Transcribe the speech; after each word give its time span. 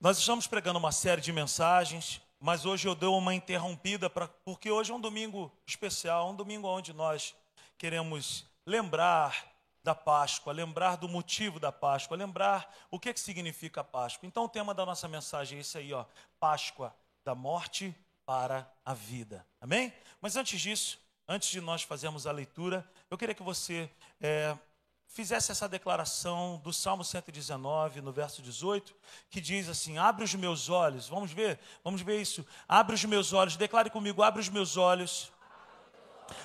Nós 0.00 0.16
estamos 0.16 0.46
pregando 0.46 0.78
uma 0.78 0.92
série 0.92 1.20
de 1.20 1.32
mensagens, 1.32 2.22
mas 2.38 2.64
hoje 2.64 2.86
eu 2.86 2.94
dou 2.94 3.18
uma 3.18 3.34
interrompida, 3.34 4.08
pra, 4.08 4.28
porque 4.28 4.70
hoje 4.70 4.92
é 4.92 4.94
um 4.94 5.00
domingo 5.00 5.52
especial, 5.66 6.30
um 6.30 6.36
domingo 6.36 6.68
onde 6.68 6.92
nós 6.92 7.34
queremos 7.76 8.46
lembrar 8.64 9.52
da 9.82 9.96
Páscoa, 9.96 10.52
lembrar 10.52 10.98
do 10.98 11.08
motivo 11.08 11.58
da 11.58 11.72
Páscoa, 11.72 12.16
lembrar 12.16 12.72
o 12.92 13.00
que, 13.00 13.12
que 13.12 13.18
significa 13.18 13.82
Páscoa. 13.82 14.24
Então 14.24 14.44
o 14.44 14.48
tema 14.48 14.72
da 14.72 14.86
nossa 14.86 15.08
mensagem 15.08 15.58
é 15.58 15.62
esse 15.62 15.76
aí, 15.76 15.92
ó, 15.92 16.04
Páscoa, 16.38 16.94
da 17.24 17.34
morte 17.34 17.92
para 18.24 18.70
a 18.84 18.94
vida. 18.94 19.44
Amém? 19.60 19.92
Mas 20.20 20.36
antes 20.36 20.60
disso, 20.60 21.00
antes 21.26 21.48
de 21.48 21.60
nós 21.60 21.82
fazermos 21.82 22.24
a 22.24 22.30
leitura, 22.30 22.88
eu 23.10 23.18
queria 23.18 23.34
que 23.34 23.42
você 23.42 23.90
é, 24.20 24.56
fizesse 25.08 25.50
essa 25.50 25.68
declaração 25.68 26.60
do 26.62 26.72
Salmo 26.72 27.02
119, 27.02 28.00
no 28.00 28.12
verso 28.12 28.42
18, 28.42 28.94
que 29.30 29.40
diz 29.40 29.68
assim: 29.68 29.98
Abre 29.98 30.24
os 30.24 30.34
meus 30.34 30.68
olhos. 30.68 31.08
Vamos 31.08 31.32
ver? 31.32 31.58
Vamos 31.82 32.02
ver 32.02 32.20
isso. 32.20 32.46
Abre 32.68 32.94
os 32.94 33.04
meus 33.04 33.32
olhos. 33.32 33.56
Declare 33.56 33.90
comigo: 33.90 34.22
Abre 34.22 34.40
os 34.40 34.48
meus 34.48 34.76
olhos, 34.76 35.32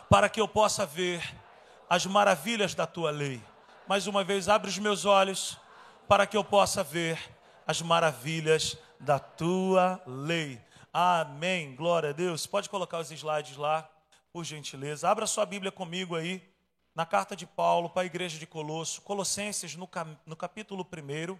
para 0.09 0.29
que 0.29 0.41
eu 0.41 0.47
possa 0.47 0.85
ver 0.85 1.21
as 1.89 2.05
maravilhas 2.05 2.73
da 2.73 2.87
tua 2.87 3.11
lei. 3.11 3.43
Mais 3.87 4.07
uma 4.07 4.23
vez, 4.23 4.47
abre 4.47 4.69
os 4.69 4.79
meus 4.79 5.05
olhos, 5.05 5.57
para 6.07 6.25
que 6.25 6.37
eu 6.37 6.43
possa 6.43 6.83
ver 6.83 7.19
as 7.67 7.81
maravilhas 7.81 8.77
da 8.99 9.19
tua 9.19 10.01
lei. 10.07 10.59
Amém. 10.91 11.75
Glória 11.75 12.11
a 12.11 12.13
Deus. 12.13 12.47
Pode 12.47 12.69
colocar 12.69 12.99
os 12.99 13.11
slides 13.11 13.57
lá, 13.57 13.89
por 14.31 14.43
gentileza. 14.45 15.09
Abra 15.09 15.27
sua 15.27 15.45
Bíblia 15.45 15.71
comigo 15.71 16.15
aí 16.15 16.52
na 16.95 17.05
carta 17.05 17.35
de 17.35 17.45
Paulo 17.45 17.89
para 17.89 18.03
a 18.03 18.05
igreja 18.05 18.37
de 18.37 18.45
Colosso, 18.45 19.01
Colossenses, 19.01 19.75
no, 19.75 19.89
no 20.25 20.35
capítulo 20.35 20.85
1. 20.85 21.37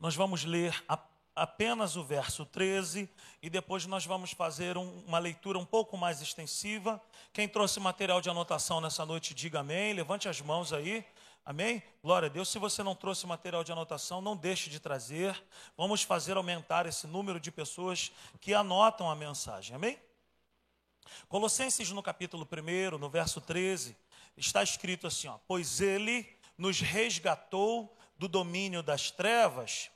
Nós 0.00 0.14
vamos 0.14 0.44
ler 0.44 0.82
a, 0.88 0.98
apenas 1.36 1.94
o 1.96 2.02
verso 2.02 2.46
13 2.46 3.08
e 3.42 3.50
depois 3.50 3.84
nós 3.86 4.06
vamos 4.06 4.32
fazer 4.32 4.76
um, 4.78 5.04
uma 5.06 5.18
leitura 5.18 5.58
um 5.58 5.64
pouco 5.64 5.96
mais 5.96 6.22
extensiva. 6.22 7.00
Quem 7.32 7.46
trouxe 7.46 7.78
material 7.80 8.20
de 8.20 8.30
anotação 8.30 8.80
nessa 8.80 9.04
noite, 9.04 9.34
diga 9.34 9.60
amém. 9.60 9.92
Levante 9.92 10.28
as 10.28 10.40
mãos 10.40 10.72
aí. 10.72 11.04
Amém? 11.44 11.82
Glória 12.02 12.26
a 12.26 12.30
Deus. 12.30 12.48
Se 12.48 12.58
você 12.58 12.82
não 12.82 12.94
trouxe 12.94 13.26
material 13.26 13.62
de 13.62 13.72
anotação, 13.72 14.20
não 14.20 14.36
deixe 14.36 14.70
de 14.70 14.80
trazer. 14.80 15.42
Vamos 15.76 16.02
fazer 16.02 16.36
aumentar 16.36 16.86
esse 16.86 17.06
número 17.06 17.38
de 17.38 17.50
pessoas 17.50 18.10
que 18.40 18.54
anotam 18.54 19.10
a 19.10 19.14
mensagem. 19.14 19.76
Amém? 19.76 19.98
Colossenses 21.28 21.90
no 21.90 22.02
capítulo 22.02 22.46
1, 22.46 22.98
no 22.98 23.08
verso 23.08 23.40
13, 23.40 23.96
está 24.36 24.62
escrito 24.62 25.06
assim: 25.06 25.28
ó, 25.28 25.38
Pois 25.46 25.80
ele 25.80 26.28
nos 26.56 26.80
resgatou 26.80 27.96
do 28.16 28.28
domínio 28.28 28.82
das 28.82 29.10
trevas 29.10 29.90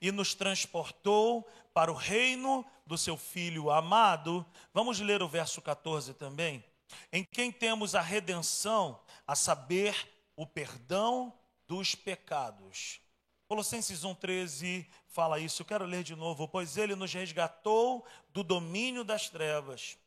e 0.00 0.10
nos 0.10 0.34
transportou 0.34 1.48
para 1.72 1.92
o 1.92 1.94
reino 1.94 2.64
do 2.86 2.98
seu 2.98 3.16
Filho 3.16 3.70
amado. 3.70 4.44
Vamos 4.72 5.00
ler 5.00 5.22
o 5.22 5.28
verso 5.28 5.60
14 5.60 6.14
também. 6.14 6.64
Em 7.12 7.24
quem 7.24 7.52
temos 7.52 7.94
a 7.94 8.00
redenção, 8.00 9.00
a 9.26 9.36
saber, 9.36 9.94
o 10.34 10.46
perdão 10.46 11.32
dos 11.66 11.96
pecados. 11.96 13.00
Colossenses 13.48 14.02
1,13 14.02 14.86
fala 15.08 15.40
isso. 15.40 15.62
Eu 15.62 15.66
quero 15.66 15.84
ler 15.84 16.04
de 16.04 16.14
novo. 16.14 16.46
Pois 16.46 16.76
ele 16.76 16.94
nos 16.94 17.12
resgatou 17.12 18.06
do 18.32 18.44
domínio 18.44 19.02
das 19.02 19.28
trevas 19.28 19.98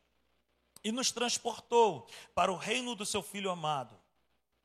e 0.84 0.92
nos 0.92 1.12
transportou 1.12 2.08
para 2.34 2.52
o 2.52 2.58
reino 2.58 2.96
do 2.96 3.06
seu 3.06 3.22
Filho 3.22 3.52
amado, 3.52 4.00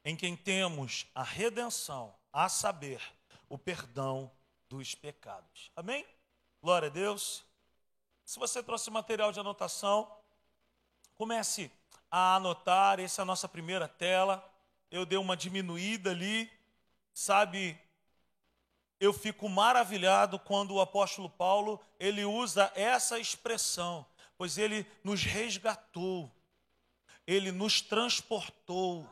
em 0.04 0.16
quem 0.16 0.36
temos 0.36 1.06
a 1.14 1.22
redenção, 1.22 2.14
a 2.32 2.48
saber, 2.48 3.02
o 3.48 3.58
perdão 3.58 4.30
dos 4.68 4.94
pecados. 4.94 5.70
Amém? 5.76 6.06
Glória 6.62 6.88
a 6.88 6.90
Deus. 6.90 7.44
Se 8.24 8.38
você 8.38 8.62
trouxe 8.62 8.90
material 8.90 9.30
de 9.30 9.38
anotação, 9.38 10.10
comece 11.14 11.70
a 12.10 12.36
anotar. 12.36 12.98
Essa 12.98 13.22
é 13.22 13.24
a 13.24 13.26
nossa 13.26 13.48
primeira 13.48 13.86
tela. 13.86 14.44
Eu 14.90 15.06
dei 15.06 15.18
uma 15.18 15.36
diminuída 15.36 16.10
ali, 16.10 16.50
sabe? 17.12 17.78
Eu 18.98 19.12
fico 19.12 19.48
maravilhado 19.48 20.38
quando 20.38 20.74
o 20.74 20.80
apóstolo 20.80 21.28
Paulo 21.28 21.80
ele 22.00 22.24
usa 22.24 22.72
essa 22.74 23.18
expressão 23.18 24.06
pois 24.36 24.58
ele 24.58 24.86
nos 25.02 25.22
resgatou, 25.22 26.30
ele 27.26 27.50
nos 27.50 27.80
transportou 27.80 29.08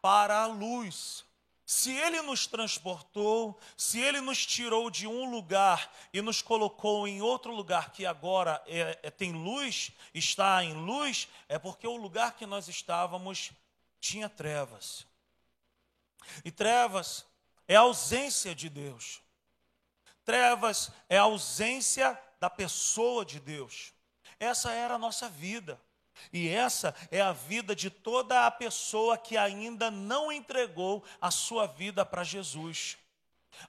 para 0.00 0.42
a 0.42 0.46
luz. 0.46 1.24
Se 1.64 1.90
ele 1.92 2.20
nos 2.22 2.46
transportou, 2.46 3.58
se 3.76 3.98
ele 3.98 4.20
nos 4.20 4.44
tirou 4.44 4.90
de 4.90 5.06
um 5.06 5.30
lugar 5.30 5.90
e 6.12 6.20
nos 6.20 6.42
colocou 6.42 7.08
em 7.08 7.22
outro 7.22 7.54
lugar 7.54 7.92
que 7.92 8.04
agora 8.04 8.62
é, 8.66 8.98
é, 9.02 9.10
tem 9.10 9.32
luz, 9.32 9.90
está 10.12 10.62
em 10.62 10.74
luz, 10.74 11.28
é 11.48 11.58
porque 11.58 11.86
o 11.86 11.96
lugar 11.96 12.36
que 12.36 12.44
nós 12.44 12.68
estávamos 12.68 13.52
tinha 14.00 14.28
trevas. 14.28 15.06
E 16.44 16.50
trevas 16.50 17.24
é 17.66 17.76
ausência 17.76 18.54
de 18.54 18.68
Deus. 18.68 19.22
Trevas 20.24 20.90
é 21.08 21.16
ausência 21.16 22.20
da 22.38 22.50
pessoa 22.50 23.24
de 23.24 23.40
Deus. 23.40 23.91
Essa 24.42 24.72
era 24.72 24.94
a 24.94 24.98
nossa 24.98 25.28
vida. 25.28 25.80
E 26.32 26.48
essa 26.48 26.92
é 27.12 27.20
a 27.20 27.30
vida 27.30 27.76
de 27.76 27.88
toda 27.88 28.44
a 28.44 28.50
pessoa 28.50 29.16
que 29.16 29.36
ainda 29.36 29.88
não 29.88 30.32
entregou 30.32 31.04
a 31.20 31.30
sua 31.30 31.64
vida 31.64 32.04
para 32.04 32.24
Jesus. 32.24 32.98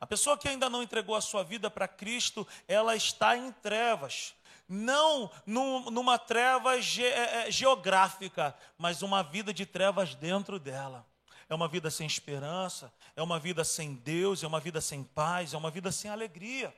A 0.01 0.07
pessoa 0.07 0.35
que 0.35 0.47
ainda 0.47 0.71
não 0.71 0.81
entregou 0.81 1.15
a 1.15 1.21
sua 1.21 1.43
vida 1.43 1.69
para 1.69 1.87
Cristo, 1.87 2.47
ela 2.67 2.95
está 2.95 3.37
em 3.37 3.51
trevas. 3.51 4.33
Não 4.67 5.29
numa 5.45 6.17
treva 6.17 6.81
ge 6.81 7.03
é, 7.03 7.47
é, 7.47 7.51
geográfica, 7.51 8.55
mas 8.75 9.03
uma 9.03 9.21
vida 9.21 9.53
de 9.53 9.67
trevas 9.67 10.15
dentro 10.15 10.57
dela. 10.57 11.05
É 11.47 11.53
uma 11.53 11.67
vida 11.67 11.91
sem 11.91 12.07
esperança, 12.07 12.91
é 13.15 13.21
uma 13.21 13.37
vida 13.39 13.63
sem 13.63 13.93
Deus, 13.93 14.41
é 14.41 14.47
uma 14.47 14.59
vida 14.59 14.81
sem 14.81 15.03
paz, 15.03 15.53
é 15.53 15.57
uma 15.57 15.69
vida 15.69 15.91
sem 15.91 16.09
alegria. 16.09 16.73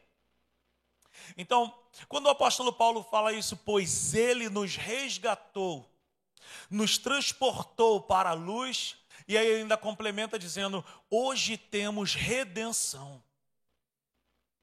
Então, 1.37 1.73
quando 2.07 2.25
o 2.25 2.29
apóstolo 2.29 2.71
Paulo 2.71 3.03
fala 3.03 3.33
isso, 3.33 3.57
pois 3.57 4.13
ele 4.13 4.49
nos 4.49 4.75
resgatou, 4.75 5.89
nos 6.69 6.97
transportou 6.97 8.01
para 8.01 8.31
a 8.31 8.33
luz, 8.33 8.97
e 9.27 9.37
aí 9.37 9.47
ele 9.47 9.61
ainda 9.61 9.77
complementa 9.77 10.37
dizendo: 10.37 10.83
hoje 11.09 11.57
temos 11.57 12.13
redenção. 12.13 13.23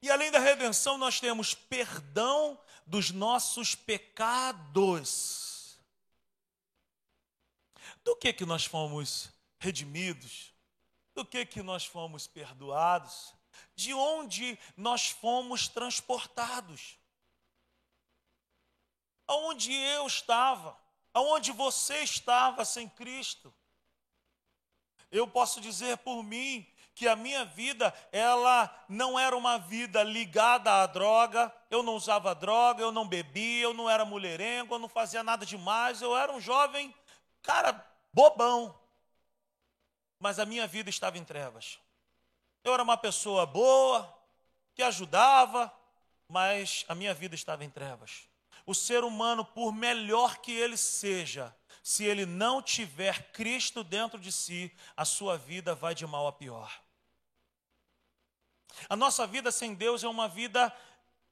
E 0.01 0.11
além 0.11 0.31
da 0.31 0.39
redenção, 0.39 0.97
nós 0.97 1.19
temos 1.19 1.53
perdão 1.53 2.59
dos 2.85 3.11
nossos 3.11 3.73
pecados. 3.73 5.43
Do 8.03 8.15
que 8.17 8.33
que 8.33 8.45
nós 8.45 8.65
fomos 8.65 9.29
redimidos? 9.57 10.53
Do 11.15 11.23
que 11.25 11.45
que 11.45 11.63
nós 11.63 11.85
fomos 11.85 12.27
perdoados? 12.27 13.33
De 13.75 13.93
onde 13.93 14.57
nós 14.77 15.09
fomos 15.09 15.67
transportados. 15.67 16.97
Aonde 19.27 19.73
eu 19.73 20.05
estava, 20.05 20.77
aonde 21.13 21.51
você 21.51 21.99
estava 21.99 22.65
sem 22.65 22.89
Cristo. 22.89 23.53
Eu 25.11 25.27
posso 25.27 25.61
dizer 25.61 25.97
por 25.97 26.23
mim 26.23 26.67
que 26.95 27.07
a 27.07 27.15
minha 27.15 27.43
vida, 27.43 27.93
ela 28.11 28.85
não 28.87 29.17
era 29.17 29.35
uma 29.35 29.57
vida 29.57 30.03
ligada 30.03 30.83
à 30.83 30.85
droga, 30.85 31.53
eu 31.69 31.81
não 31.81 31.95
usava 31.95 32.35
droga, 32.35 32.83
eu 32.83 32.91
não 32.91 33.07
bebia, 33.07 33.63
eu 33.63 33.73
não 33.73 33.89
era 33.89 34.05
mulherengo, 34.05 34.75
eu 34.75 34.79
não 34.79 34.89
fazia 34.89 35.23
nada 35.23 35.45
demais, 35.45 36.01
eu 36.01 36.15
era 36.15 36.31
um 36.31 36.39
jovem, 36.39 36.93
cara, 37.41 37.83
bobão. 38.11 38.77
Mas 40.19 40.37
a 40.37 40.45
minha 40.45 40.67
vida 40.67 40.89
estava 40.89 41.17
em 41.17 41.23
trevas. 41.23 41.79
Eu 42.63 42.73
era 42.73 42.83
uma 42.83 42.97
pessoa 42.97 43.45
boa, 43.45 44.11
que 44.73 44.81
ajudava, 44.81 45.71
mas 46.27 46.85
a 46.87 46.95
minha 46.95 47.13
vida 47.13 47.35
estava 47.35 47.63
em 47.63 47.69
trevas. 47.69 48.29
O 48.65 48.73
ser 48.73 49.03
humano, 49.03 49.43
por 49.43 49.73
melhor 49.73 50.37
que 50.37 50.51
ele 50.51 50.77
seja, 50.77 51.55
se 51.83 52.05
ele 52.05 52.25
não 52.25 52.61
tiver 52.61 53.31
Cristo 53.33 53.83
dentro 53.83 54.17
de 54.17 54.31
si, 54.31 54.71
a 54.95 55.03
sua 55.03 55.37
vida 55.37 55.75
vai 55.75 55.93
de 55.93 56.07
mal 56.07 56.27
a 56.27 56.31
pior. 56.31 56.81
A 58.89 58.95
nossa 58.95 59.27
vida 59.27 59.51
sem 59.51 59.73
Deus 59.73 60.03
é 60.03 60.07
uma 60.07 60.27
vida 60.27 60.73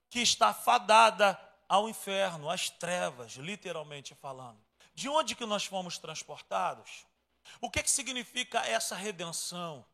que 0.09 0.19
está 0.19 0.53
fadada 0.53 1.39
ao 1.67 1.87
inferno, 1.87 2.49
às 2.49 2.69
trevas, 2.69 3.33
literalmente 3.33 4.13
falando. 4.13 4.59
De 4.93 5.07
onde 5.07 5.35
que 5.35 5.45
nós 5.45 5.65
fomos 5.65 5.97
transportados? 5.97 7.05
O 7.61 7.69
que, 7.71 7.81
que 7.81 7.89
significa 7.89 8.59
essa 8.59 8.93
redenção? 8.93 9.85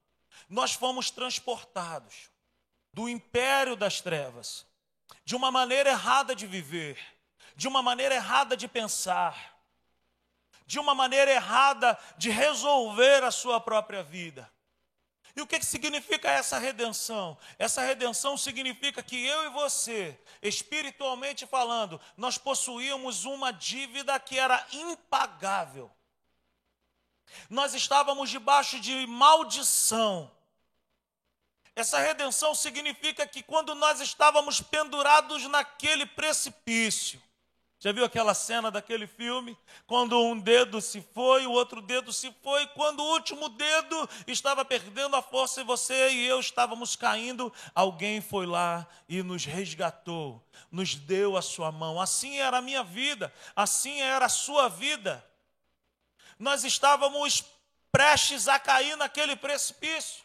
Nós 0.50 0.74
fomos 0.74 1.12
transportados 1.12 2.30
do 2.94 3.08
império 3.08 3.76
das 3.76 4.02
trevas, 4.02 4.66
de 5.24 5.36
uma 5.36 5.52
maneira 5.52 5.90
errada 5.90 6.36
de 6.36 6.48
viver, 6.48 6.98
de 7.56 7.68
uma 7.68 7.82
maneira 7.82 8.16
errada 8.16 8.58
de 8.58 8.68
pensar, 8.68 9.58
de 10.66 10.80
uma 10.80 10.94
maneira 10.94 11.32
errada 11.32 11.98
de 12.18 12.30
resolver 12.30 13.24
a 13.24 13.32
sua 13.32 13.60
própria 13.60 14.04
vida. 14.04 14.52
E 15.36 15.42
o 15.42 15.46
que, 15.46 15.60
que 15.60 15.66
significa 15.66 16.32
essa 16.32 16.58
redenção? 16.58 17.38
Essa 17.60 17.84
redenção 17.84 18.36
significa 18.36 19.04
que 19.04 19.24
eu 19.24 19.46
e 19.46 19.50
você, 19.50 20.20
espiritualmente 20.42 21.46
falando, 21.46 22.02
nós 22.18 22.40
possuíamos 22.40 23.24
uma 23.24 23.52
dívida 23.54 24.20
que 24.20 24.40
era 24.40 24.66
impagável. 24.72 25.92
Nós 27.50 27.74
estávamos 27.74 28.30
debaixo 28.30 28.80
de 28.80 29.06
maldição. 29.08 30.32
Essa 31.76 32.00
redenção 32.00 32.56
significa 32.56 33.28
que 33.28 33.44
quando 33.44 33.76
nós 33.76 34.02
estávamos 34.02 34.60
pendurados 34.60 35.48
naquele 35.48 36.06
precipício, 36.08 37.22
já 37.80 37.92
viu 37.92 38.04
aquela 38.04 38.34
cena 38.34 38.72
daquele 38.72 39.06
filme? 39.06 39.56
Quando 39.86 40.20
um 40.20 40.40
dedo 40.40 40.82
se 40.82 41.06
foi, 41.14 41.46
o 41.46 41.52
outro 41.52 41.80
dedo 41.80 42.12
se 42.12 42.34
foi, 42.42 42.66
quando 42.68 43.02
o 43.02 43.12
último 43.12 43.50
dedo 43.50 44.10
estava 44.26 44.66
perdendo 44.66 45.16
a 45.16 45.22
força 45.22 45.62
e 45.62 45.64
você 45.64 46.10
e 46.10 46.26
eu 46.26 46.40
estávamos 46.40 46.96
caindo, 46.96 47.54
alguém 47.76 48.20
foi 48.20 48.48
lá 48.48 48.88
e 49.08 49.22
nos 49.22 49.46
resgatou, 49.46 50.44
nos 50.72 50.96
deu 50.96 51.38
a 51.38 51.42
sua 51.44 51.72
mão. 51.72 52.02
Assim 52.02 52.40
era 52.40 52.58
a 52.58 52.62
minha 52.62 52.84
vida, 52.84 53.32
assim 53.56 54.02
era 54.02 54.26
a 54.26 54.30
sua 54.30 54.68
vida. 54.68 55.24
Nós 56.40 56.64
estávamos 56.64 57.44
prestes 57.92 58.48
a 58.48 58.60
cair 58.60 58.96
naquele 58.96 59.36
precipício, 59.36 60.24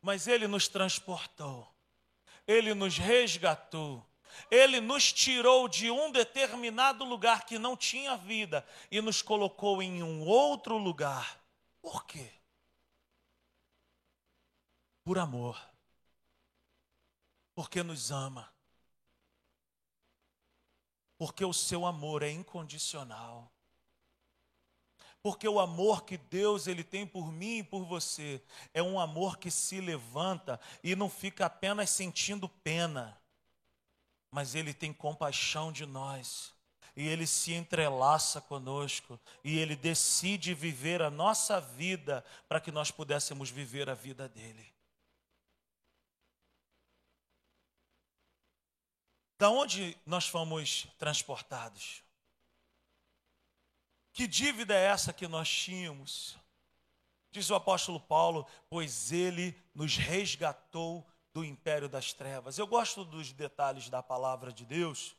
mas 0.00 0.26
Ele 0.26 0.46
nos 0.46 0.68
transportou, 0.68 1.68
Ele 2.46 2.74
nos 2.74 2.96
resgatou 2.96 4.06
ele 4.50 4.80
nos 4.80 5.12
tirou 5.12 5.68
de 5.68 5.90
um 5.90 6.10
determinado 6.10 7.04
lugar 7.04 7.44
que 7.44 7.58
não 7.58 7.76
tinha 7.76 8.16
vida 8.16 8.66
e 8.90 9.00
nos 9.00 9.22
colocou 9.22 9.82
em 9.82 10.02
um 10.02 10.26
outro 10.26 10.78
lugar. 10.78 11.40
Por 11.80 12.04
quê? 12.06 12.32
Por 15.04 15.18
amor. 15.18 15.60
Porque 17.54 17.82
nos 17.82 18.10
ama. 18.10 18.52
Porque 21.18 21.44
o 21.44 21.52
seu 21.52 21.86
amor 21.86 22.22
é 22.22 22.30
incondicional. 22.30 23.51
Porque 25.22 25.48
o 25.48 25.60
amor 25.60 26.04
que 26.04 26.16
Deus 26.18 26.66
ele 26.66 26.82
tem 26.82 27.06
por 27.06 27.30
mim 27.30 27.58
e 27.58 27.62
por 27.62 27.84
você 27.84 28.42
é 28.74 28.82
um 28.82 28.98
amor 28.98 29.38
que 29.38 29.50
se 29.50 29.80
levanta 29.80 30.58
e 30.82 30.96
não 30.96 31.08
fica 31.08 31.46
apenas 31.46 31.90
sentindo 31.90 32.48
pena 32.48 33.22
mas 34.32 34.54
Ele 34.54 34.72
tem 34.72 34.94
compaixão 34.94 35.70
de 35.70 35.84
nós. 35.84 36.54
E 36.96 37.06
Ele 37.06 37.26
se 37.26 37.52
entrelaça 37.52 38.40
conosco. 38.40 39.20
E 39.44 39.58
Ele 39.58 39.76
decide 39.76 40.54
viver 40.54 41.02
a 41.02 41.10
nossa 41.10 41.60
vida 41.60 42.24
para 42.48 42.58
que 42.58 42.72
nós 42.72 42.90
pudéssemos 42.90 43.50
viver 43.50 43.90
a 43.90 43.94
vida 43.94 44.26
dele. 44.28 44.72
Da 49.38 49.50
onde 49.50 49.98
nós 50.06 50.26
fomos 50.26 50.86
transportados? 50.98 52.02
Que 54.12 54.26
dívida 54.26 54.74
é 54.74 54.86
essa 54.86 55.12
que 55.12 55.26
nós 55.26 55.48
tínhamos? 55.48 56.36
Diz 57.30 57.48
o 57.48 57.54
apóstolo 57.54 57.98
Paulo: 57.98 58.46
pois 58.68 59.10
ele 59.10 59.56
nos 59.74 59.96
resgatou 59.96 61.06
do 61.32 61.44
império 61.44 61.88
das 61.88 62.12
trevas. 62.12 62.58
Eu 62.58 62.66
gosto 62.66 63.04
dos 63.04 63.32
detalhes 63.32 63.88
da 63.88 64.02
palavra 64.02 64.52
de 64.52 64.66
Deus, 64.66 65.16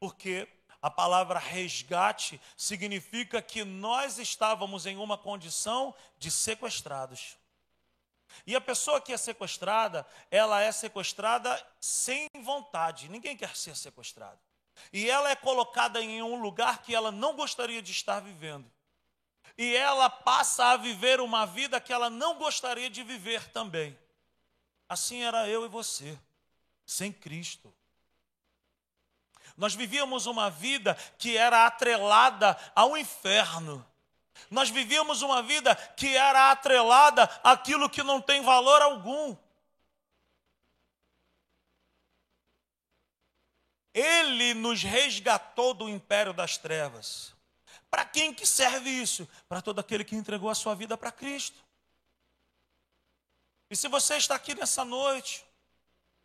porque 0.00 0.48
a 0.80 0.90
palavra 0.90 1.38
resgate 1.38 2.40
significa 2.56 3.42
que 3.42 3.64
nós 3.64 4.18
estávamos 4.18 4.86
em 4.86 4.96
uma 4.96 5.18
condição 5.18 5.94
de 6.18 6.30
sequestrados. 6.30 7.36
E 8.46 8.56
a 8.56 8.60
pessoa 8.60 9.00
que 9.00 9.12
é 9.12 9.16
sequestrada, 9.18 10.06
ela 10.30 10.62
é 10.62 10.72
sequestrada 10.72 11.64
sem 11.78 12.26
vontade. 12.42 13.10
Ninguém 13.10 13.36
quer 13.36 13.54
ser 13.54 13.76
sequestrado. 13.76 14.40
E 14.92 15.08
ela 15.08 15.30
é 15.30 15.36
colocada 15.36 16.00
em 16.00 16.22
um 16.22 16.40
lugar 16.40 16.82
que 16.82 16.94
ela 16.94 17.10
não 17.10 17.34
gostaria 17.34 17.82
de 17.82 17.92
estar 17.92 18.20
vivendo. 18.20 18.70
E 19.56 19.74
ela 19.76 20.08
passa 20.08 20.66
a 20.66 20.76
viver 20.76 21.20
uma 21.20 21.46
vida 21.46 21.80
que 21.80 21.92
ela 21.92 22.08
não 22.08 22.38
gostaria 22.38 22.88
de 22.88 23.02
viver 23.02 23.48
também. 23.50 23.98
Assim 24.88 25.22
era 25.22 25.48
eu 25.48 25.64
e 25.64 25.68
você, 25.68 26.18
sem 26.84 27.12
Cristo. 27.12 27.72
Nós 29.56 29.74
vivíamos 29.74 30.26
uma 30.26 30.50
vida 30.50 30.94
que 31.18 31.36
era 31.36 31.66
atrelada 31.66 32.58
ao 32.74 32.96
inferno. 32.96 33.84
Nós 34.50 34.70
vivíamos 34.70 35.22
uma 35.22 35.42
vida 35.42 35.74
que 35.96 36.16
era 36.16 36.50
atrelada 36.50 37.24
àquilo 37.44 37.88
que 37.88 38.02
não 38.02 38.20
tem 38.20 38.42
valor 38.42 38.82
algum. 38.82 39.36
Ele 43.94 44.54
nos 44.54 44.82
resgatou 44.82 45.74
do 45.74 45.88
império 45.88 46.32
das 46.32 46.56
trevas. 46.56 47.34
Para 47.90 48.06
quem 48.06 48.32
que 48.32 48.46
serve 48.46 48.88
isso? 48.88 49.28
Para 49.48 49.60
todo 49.60 49.78
aquele 49.78 50.04
que 50.04 50.16
entregou 50.16 50.48
a 50.48 50.54
sua 50.54 50.74
vida 50.74 50.96
para 50.96 51.12
Cristo. 51.12 51.62
E 53.68 53.76
se 53.76 53.88
você 53.88 54.16
está 54.16 54.34
aqui 54.34 54.54
nessa 54.54 54.84
noite, 54.84 55.44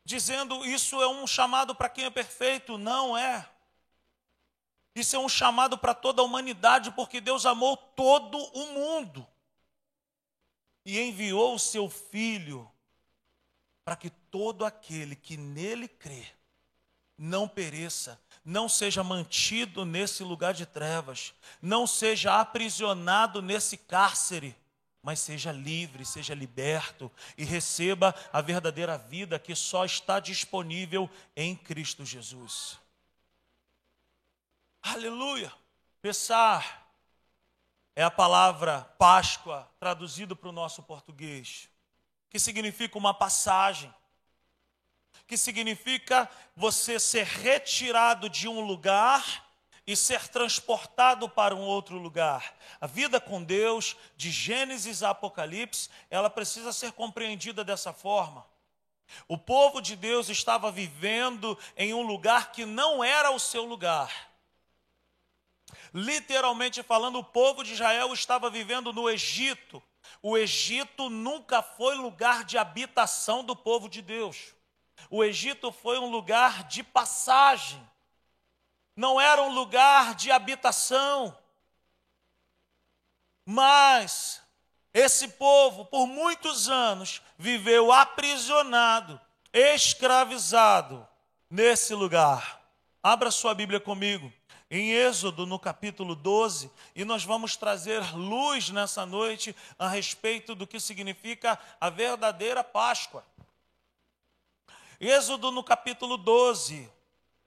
dizendo 0.04 0.66
isso 0.66 1.02
é 1.02 1.08
um 1.08 1.28
chamado 1.28 1.75
para 1.75 1.90
quem 1.90 2.06
é 2.06 2.10
perfeito, 2.10 2.78
não 2.78 3.18
é. 3.18 3.50
Isso 4.96 5.16
é 5.16 5.19
um 5.19 5.30
chamado 5.30 5.78
para 5.78 5.94
toda 5.94 6.22
a 6.22 6.25
humanidade, 6.25 6.92
porque 6.92 7.19
Deus 7.19 7.46
amou 7.46 7.75
todo 7.75 8.38
o 8.38 8.72
mundo 8.72 9.28
e 10.86 11.00
enviou 11.00 11.54
o 11.54 11.60
seu 11.60 11.90
Filho 11.90 12.72
para 13.84 13.98
que 13.98 14.10
todo 14.10 14.64
aquele 14.64 15.16
que 15.18 15.36
nele 15.36 15.88
crê 15.88 16.37
não 17.18 17.48
pereça, 17.48 18.19
não 18.46 18.69
seja 18.69 19.04
mantido 19.04 19.86
nesse 19.86 20.24
lugar 20.24 20.54
de 20.54 20.66
trevas, 20.66 21.34
não 21.62 21.88
seja 21.88 22.40
aprisionado 22.40 23.42
nesse 23.42 23.78
cárcere 23.78 24.56
mas 25.08 25.22
seja 25.22 25.54
livre, 25.54 26.06
seja 26.06 26.36
liberto 26.36 27.10
e 27.38 27.46
receba 27.46 28.14
a 28.34 28.42
verdadeira 28.42 28.98
vida 28.98 29.40
que 29.40 29.56
só 29.56 29.86
está 29.86 30.19
disponível 30.19 31.10
em 31.34 31.56
Cristo 31.56 32.04
Jesus. 32.04 32.78
Aleluia! 34.81 35.50
Pensar 36.02 36.86
é 37.96 38.04
a 38.04 38.12
palavra 38.12 38.81
Páscoa 39.00 39.72
traduzido 39.80 40.36
para 40.36 40.50
o 40.50 40.52
nosso 40.52 40.84
português, 40.84 41.69
que 42.30 42.38
significa 42.38 42.98
uma 42.98 43.14
passagem, 43.14 43.94
que 45.27 45.38
significa 45.38 46.29
você 46.56 47.00
ser 47.00 47.25
retirado 47.25 48.30
de 48.30 48.47
um 48.47 48.61
lugar 48.61 49.45
e 49.85 49.95
ser 49.95 50.28
transportado 50.30 51.30
para 51.30 51.56
um 51.56 51.61
outro 51.61 51.97
lugar. 51.97 52.56
A 52.80 52.87
vida 52.87 53.19
com 53.21 53.44
Deus, 53.44 53.95
de 54.16 54.31
Gênesis 54.31 55.04
a 55.04 55.11
Apocalipse, 55.11 55.90
ela 56.09 56.30
precisa 56.30 56.73
ser 56.73 56.92
compreendida 56.94 57.63
dessa 57.63 57.94
forma. 57.94 58.45
O 59.28 59.37
povo 59.37 59.81
de 59.81 59.95
Deus 59.95 60.28
estava 60.28 60.71
vivendo 60.71 61.57
em 61.78 61.94
um 61.94 62.02
lugar 62.02 62.52
que 62.52 62.66
não 62.66 63.02
era 63.02 63.31
o 63.31 63.40
seu 63.40 63.63
lugar. 63.63 64.30
Literalmente 65.94 66.83
falando, 66.83 67.19
o 67.19 67.23
povo 67.23 67.63
de 67.63 67.73
Israel 67.73 68.13
estava 68.13 68.49
vivendo 68.49 68.92
no 68.92 69.09
Egito. 69.09 69.81
O 70.21 70.37
Egito 70.37 71.09
nunca 71.09 71.61
foi 71.61 71.95
lugar 71.95 72.44
de 72.44 72.57
habitação 72.57 73.44
do 73.44 73.56
povo 73.56 73.87
de 73.87 74.02
Deus. 74.02 74.56
O 75.09 75.23
Egito 75.23 75.71
foi 75.71 75.99
um 75.99 76.09
lugar 76.09 76.63
de 76.63 76.83
passagem 76.83 77.87
não 78.97 79.21
era 79.21 79.44
um 79.44 79.54
lugar 79.54 80.16
de 80.16 80.31
habitação. 80.31 81.37
Mas 83.45 84.42
esse 84.92 85.27
povo, 85.27 85.85
por 85.85 86.07
muitos 86.07 86.68
anos, 86.68 87.21
viveu 87.37 87.92
aprisionado, 87.92 89.21
escravizado 89.54 91.07
nesse 91.47 91.94
lugar. 91.94 92.59
Abra 93.04 93.30
sua 93.30 93.54
Bíblia 93.54 93.80
comigo, 93.80 94.33
em 94.69 94.89
Êxodo, 94.89 95.45
no 95.45 95.59
capítulo 95.59 96.16
12, 96.16 96.71
e 96.95 97.06
nós 97.06 97.23
vamos 97.23 97.56
trazer 97.56 98.01
luz 98.16 98.71
nessa 98.71 99.06
noite 99.06 99.56
a 99.77 99.87
respeito 99.87 100.56
do 100.56 100.66
que 100.66 100.80
significa 100.80 101.57
a 101.80 101.92
verdadeira 101.92 102.63
Páscoa. 102.63 103.23
Êxodo, 104.99 105.51
no 105.51 105.63
capítulo 105.63 106.18
12, 106.18 106.89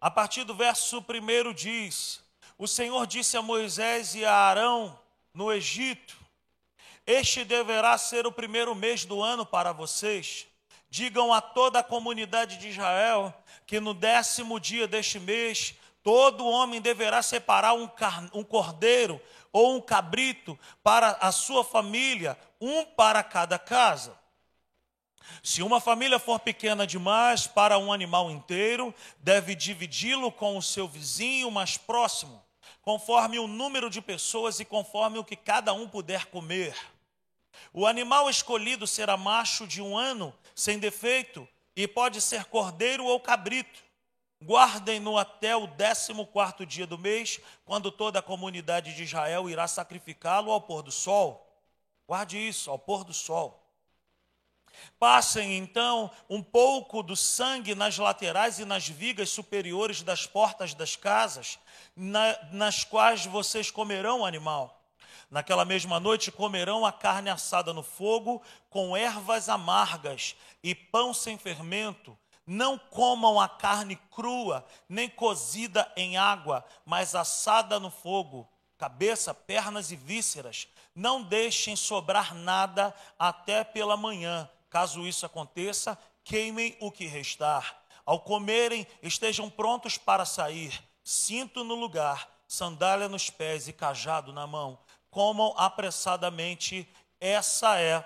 a 0.00 0.10
partir 0.10 0.44
do 0.44 0.54
verso 0.54 0.98
1 0.98 1.52
diz: 1.52 2.22
O 2.56 2.66
Senhor 2.66 3.06
disse 3.06 3.36
a 3.36 3.42
Moisés 3.42 4.14
e 4.14 4.24
a 4.24 4.34
Arão 4.34 4.98
no 5.34 5.52
Egito: 5.52 6.16
Este 7.06 7.44
deverá 7.44 7.98
ser 7.98 8.26
o 8.26 8.32
primeiro 8.32 8.74
mês 8.74 9.04
do 9.04 9.22
ano 9.22 9.44
para 9.44 9.72
vocês. 9.72 10.46
Digam 10.88 11.32
a 11.32 11.40
toda 11.40 11.78
a 11.78 11.84
comunidade 11.84 12.56
de 12.58 12.68
Israel 12.68 13.32
que 13.66 13.78
no 13.78 13.94
décimo 13.94 14.58
dia 14.58 14.88
deste 14.88 15.20
mês 15.20 15.74
Todo 16.02 16.46
homem 16.46 16.80
deverá 16.80 17.22
separar 17.22 17.74
um, 17.74 17.88
um 18.32 18.42
cordeiro 18.42 19.20
ou 19.52 19.76
um 19.76 19.80
cabrito 19.80 20.58
para 20.82 21.10
a 21.20 21.30
sua 21.30 21.62
família, 21.62 22.38
um 22.60 22.84
para 22.84 23.22
cada 23.22 23.58
casa. 23.58 24.18
Se 25.42 25.62
uma 25.62 25.80
família 25.80 26.18
for 26.18 26.38
pequena 26.38 26.86
demais 26.86 27.46
para 27.46 27.78
um 27.78 27.92
animal 27.92 28.30
inteiro, 28.30 28.94
deve 29.18 29.54
dividi-lo 29.54 30.30
com 30.30 30.56
o 30.56 30.62
seu 30.62 30.86
vizinho 30.86 31.50
mais 31.50 31.76
próximo, 31.76 32.42
conforme 32.82 33.38
o 33.38 33.46
número 33.46 33.88
de 33.88 34.00
pessoas 34.00 34.60
e 34.60 34.64
conforme 34.64 35.18
o 35.18 35.24
que 35.24 35.36
cada 35.36 35.72
um 35.72 35.88
puder 35.88 36.26
comer. 36.26 36.76
O 37.72 37.86
animal 37.86 38.28
escolhido 38.28 38.86
será 38.86 39.16
macho 39.16 39.66
de 39.66 39.80
um 39.80 39.96
ano, 39.96 40.34
sem 40.54 40.78
defeito, 40.78 41.46
e 41.76 41.86
pode 41.86 42.20
ser 42.20 42.44
cordeiro 42.46 43.04
ou 43.04 43.20
cabrito. 43.20 43.80
Guardem-no 44.42 45.18
até 45.18 45.54
o 45.54 45.66
décimo 45.66 46.26
quarto 46.26 46.64
dia 46.64 46.86
do 46.86 46.98
mês, 46.98 47.38
quando 47.64 47.90
toda 47.92 48.18
a 48.18 48.22
comunidade 48.22 48.94
de 48.94 49.02
Israel 49.02 49.50
irá 49.50 49.68
sacrificá-lo 49.68 50.50
ao 50.50 50.62
pôr 50.62 50.82
do 50.82 50.90
sol. 50.90 51.46
Guarde 52.06 52.38
isso, 52.38 52.70
ao 52.70 52.78
pôr 52.78 53.04
do 53.04 53.12
sol. 53.12 53.59
Passem 54.98 55.56
então 55.56 56.10
um 56.28 56.42
pouco 56.42 57.02
do 57.02 57.16
sangue 57.16 57.74
nas 57.74 57.98
laterais 57.98 58.58
e 58.58 58.64
nas 58.64 58.88
vigas 58.88 59.30
superiores 59.30 60.02
das 60.02 60.26
portas 60.26 60.74
das 60.74 60.96
casas, 60.96 61.58
na, 61.96 62.36
nas 62.52 62.84
quais 62.84 63.24
vocês 63.26 63.70
comerão 63.70 64.20
o 64.20 64.26
animal. 64.26 64.80
Naquela 65.30 65.64
mesma 65.64 66.00
noite 66.00 66.32
comerão 66.32 66.84
a 66.84 66.92
carne 66.92 67.30
assada 67.30 67.72
no 67.72 67.84
fogo, 67.84 68.42
com 68.68 68.96
ervas 68.96 69.48
amargas 69.48 70.34
e 70.62 70.74
pão 70.74 71.14
sem 71.14 71.38
fermento. 71.38 72.18
Não 72.44 72.76
comam 72.76 73.38
a 73.38 73.48
carne 73.48 73.94
crua, 74.10 74.66
nem 74.88 75.08
cozida 75.08 75.90
em 75.96 76.16
água, 76.16 76.64
mas 76.84 77.14
assada 77.14 77.78
no 77.78 77.92
fogo, 77.92 78.48
cabeça, 78.76 79.32
pernas 79.32 79.92
e 79.92 79.96
vísceras. 79.96 80.66
Não 80.92 81.22
deixem 81.22 81.76
sobrar 81.76 82.34
nada 82.34 82.92
até 83.16 83.62
pela 83.62 83.96
manhã. 83.96 84.50
Caso 84.70 85.06
isso 85.06 85.26
aconteça, 85.26 85.98
queimem 86.24 86.76
o 86.80 86.90
que 86.90 87.06
restar. 87.06 87.82
Ao 88.06 88.20
comerem, 88.20 88.86
estejam 89.02 89.50
prontos 89.50 89.98
para 89.98 90.24
sair. 90.24 90.82
Cinto 91.04 91.62
no 91.64 91.74
lugar, 91.74 92.28
sandália 92.48 93.08
nos 93.08 93.28
pés 93.28 93.68
e 93.68 93.72
cajado 93.72 94.32
na 94.32 94.46
mão 94.46 94.78
comam 95.10 95.52
apressadamente, 95.56 96.88
essa 97.20 97.78
é 97.78 98.04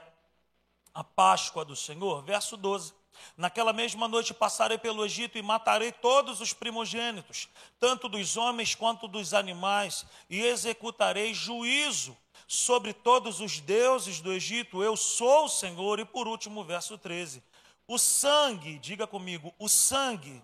a 0.93 1.05
Páscoa 1.05 1.65
do 1.65 1.77
Senhor. 1.77 2.23
Verso 2.23 2.57
12. 2.57 2.93
Naquela 3.37 3.73
mesma 3.73 4.09
noite 4.09 4.35
passarei 4.35 4.77
pelo 4.77 5.05
Egito 5.05 5.39
e 5.39 5.43
matarei 5.43 5.93
todos 5.93 6.41
os 6.41 6.53
primogênitos, 6.53 7.49
tanto 7.79 8.09
dos 8.09 8.37
homens 8.37 8.75
quanto 8.75 9.07
dos 9.07 9.33
animais, 9.33 10.05
e 10.29 10.41
executarei 10.43 11.33
juízo 11.33 12.17
sobre 12.47 12.93
todos 12.93 13.41
os 13.41 13.61
deuses 13.61 14.21
do 14.21 14.33
Egito. 14.33 14.83
Eu 14.83 14.97
sou 14.97 15.47
o 15.47 15.49
Senhor. 15.49 15.99
E 16.01 16.05
por 16.05 16.27
último, 16.29 16.65
verso 16.65 16.99
13. 16.99 17.43
O 17.87 17.99
sangue, 17.99 18.79
diga 18.79 19.07
comigo, 19.07 19.55
o 19.59 19.69
sangue. 19.69 20.43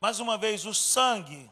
Mais 0.00 0.18
uma 0.18 0.36
vez, 0.36 0.64
o 0.66 0.74
sangue. 0.74 1.50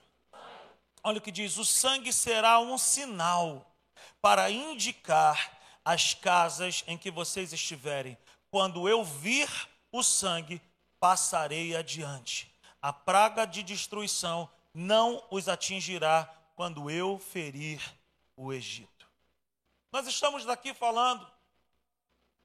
Olha 1.03 1.19
o 1.19 1.21
que 1.21 1.31
diz: 1.31 1.57
o 1.57 1.65
sangue 1.65 2.13
será 2.13 2.59
um 2.59 2.77
sinal 2.77 3.75
para 4.21 4.51
indicar 4.51 5.59
as 5.85 6.15
casas 6.15 6.85
em 6.87 6.99
que 6.99 7.11
vocês 7.11 7.53
estiverem. 7.53 8.19
Quando 8.51 8.89
eu 8.89 9.05
vir 9.05 9.49
o 9.93 10.03
sangue, 10.03 10.61
passarei 10.99 11.77
adiante. 11.77 12.53
A 12.83 12.93
praga 12.93 13.45
de 13.45 13.63
destruição 13.63 14.49
não 14.75 15.23
os 15.31 15.49
atingirá 15.49 16.33
quando 16.57 16.91
eu 16.91 17.19
ferir 17.19 17.81
o 18.37 18.53
Egito. 18.53 19.00
Nós 19.93 20.07
estamos 20.07 20.45
daqui 20.45 20.73
falando 20.73 21.27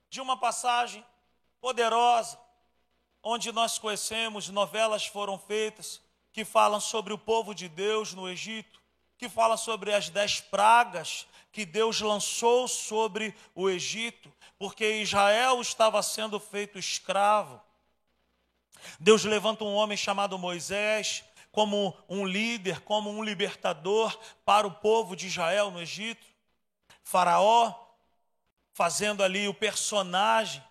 de 0.10 0.20
uma 0.20 0.36
passagem 0.36 1.06
poderosa, 1.62 2.40
onde 3.22 3.52
nós 3.52 3.78
conhecemos, 3.78 4.50
novelas 4.50 5.06
foram 5.06 5.38
feitas 5.38 6.02
que 6.32 6.44
falam 6.44 6.80
sobre 6.80 7.14
o 7.14 7.18
povo 7.18 7.54
de 7.54 7.70
Deus 7.70 8.14
no 8.14 8.28
Egito, 8.28 8.82
que 9.18 9.30
falam 9.30 9.58
sobre 9.58 9.94
as 9.94 10.10
dez 10.10 10.42
pragas 10.42 11.28
que 11.52 11.66
Deus 11.66 12.02
lançou 12.02 12.68
sobre 12.68 13.34
o 13.54 13.70
Egito, 13.70 14.34
porque 14.58 15.02
Israel 15.02 15.62
estava 15.62 16.02
sendo 16.02 16.40
feito 16.40 16.80
escravo. 16.80 17.62
Deus 19.00 19.24
levanta 19.24 19.64
um 19.64 19.76
homem 19.76 19.96
chamado 19.96 20.38
Moisés 20.38 21.24
como 21.52 21.96
um 22.10 22.26
líder, 22.26 22.82
como 22.82 23.10
um 23.10 23.24
libertador 23.24 24.18
para 24.44 24.68
o 24.68 24.72
povo 24.72 25.16
de 25.16 25.28
Israel 25.28 25.72
no 25.72 25.82
Egito. 25.82 26.35
Faraó 27.06 27.74
fazendo 28.74 29.24
ali 29.24 29.48
o 29.48 29.54
personagem, 29.54 30.62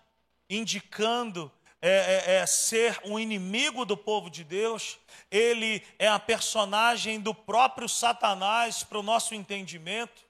indicando 0.47 1.51
é, 1.81 1.89
é, 1.89 2.35
é, 2.35 2.45
ser 2.45 2.99
um 3.03 3.17
inimigo 3.17 3.85
do 3.85 3.97
povo 3.97 4.29
de 4.29 4.43
Deus, 4.43 4.99
ele 5.31 5.81
é 5.97 6.07
a 6.07 6.19
personagem 6.19 7.19
do 7.19 7.33
próprio 7.33 7.89
Satanás 7.89 8.83
para 8.83 8.99
o 8.99 9.03
nosso 9.03 9.33
entendimento. 9.33 10.23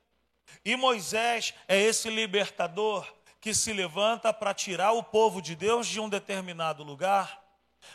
E 0.63 0.75
Moisés 0.75 1.53
é 1.67 1.77
esse 1.77 2.09
libertador 2.09 3.05
que 3.41 3.53
se 3.53 3.73
levanta 3.73 4.31
para 4.31 4.53
tirar 4.53 4.93
o 4.93 5.03
povo 5.03 5.41
de 5.41 5.55
Deus 5.55 5.87
de 5.87 5.99
um 5.99 6.07
determinado 6.07 6.83
lugar. 6.83 7.41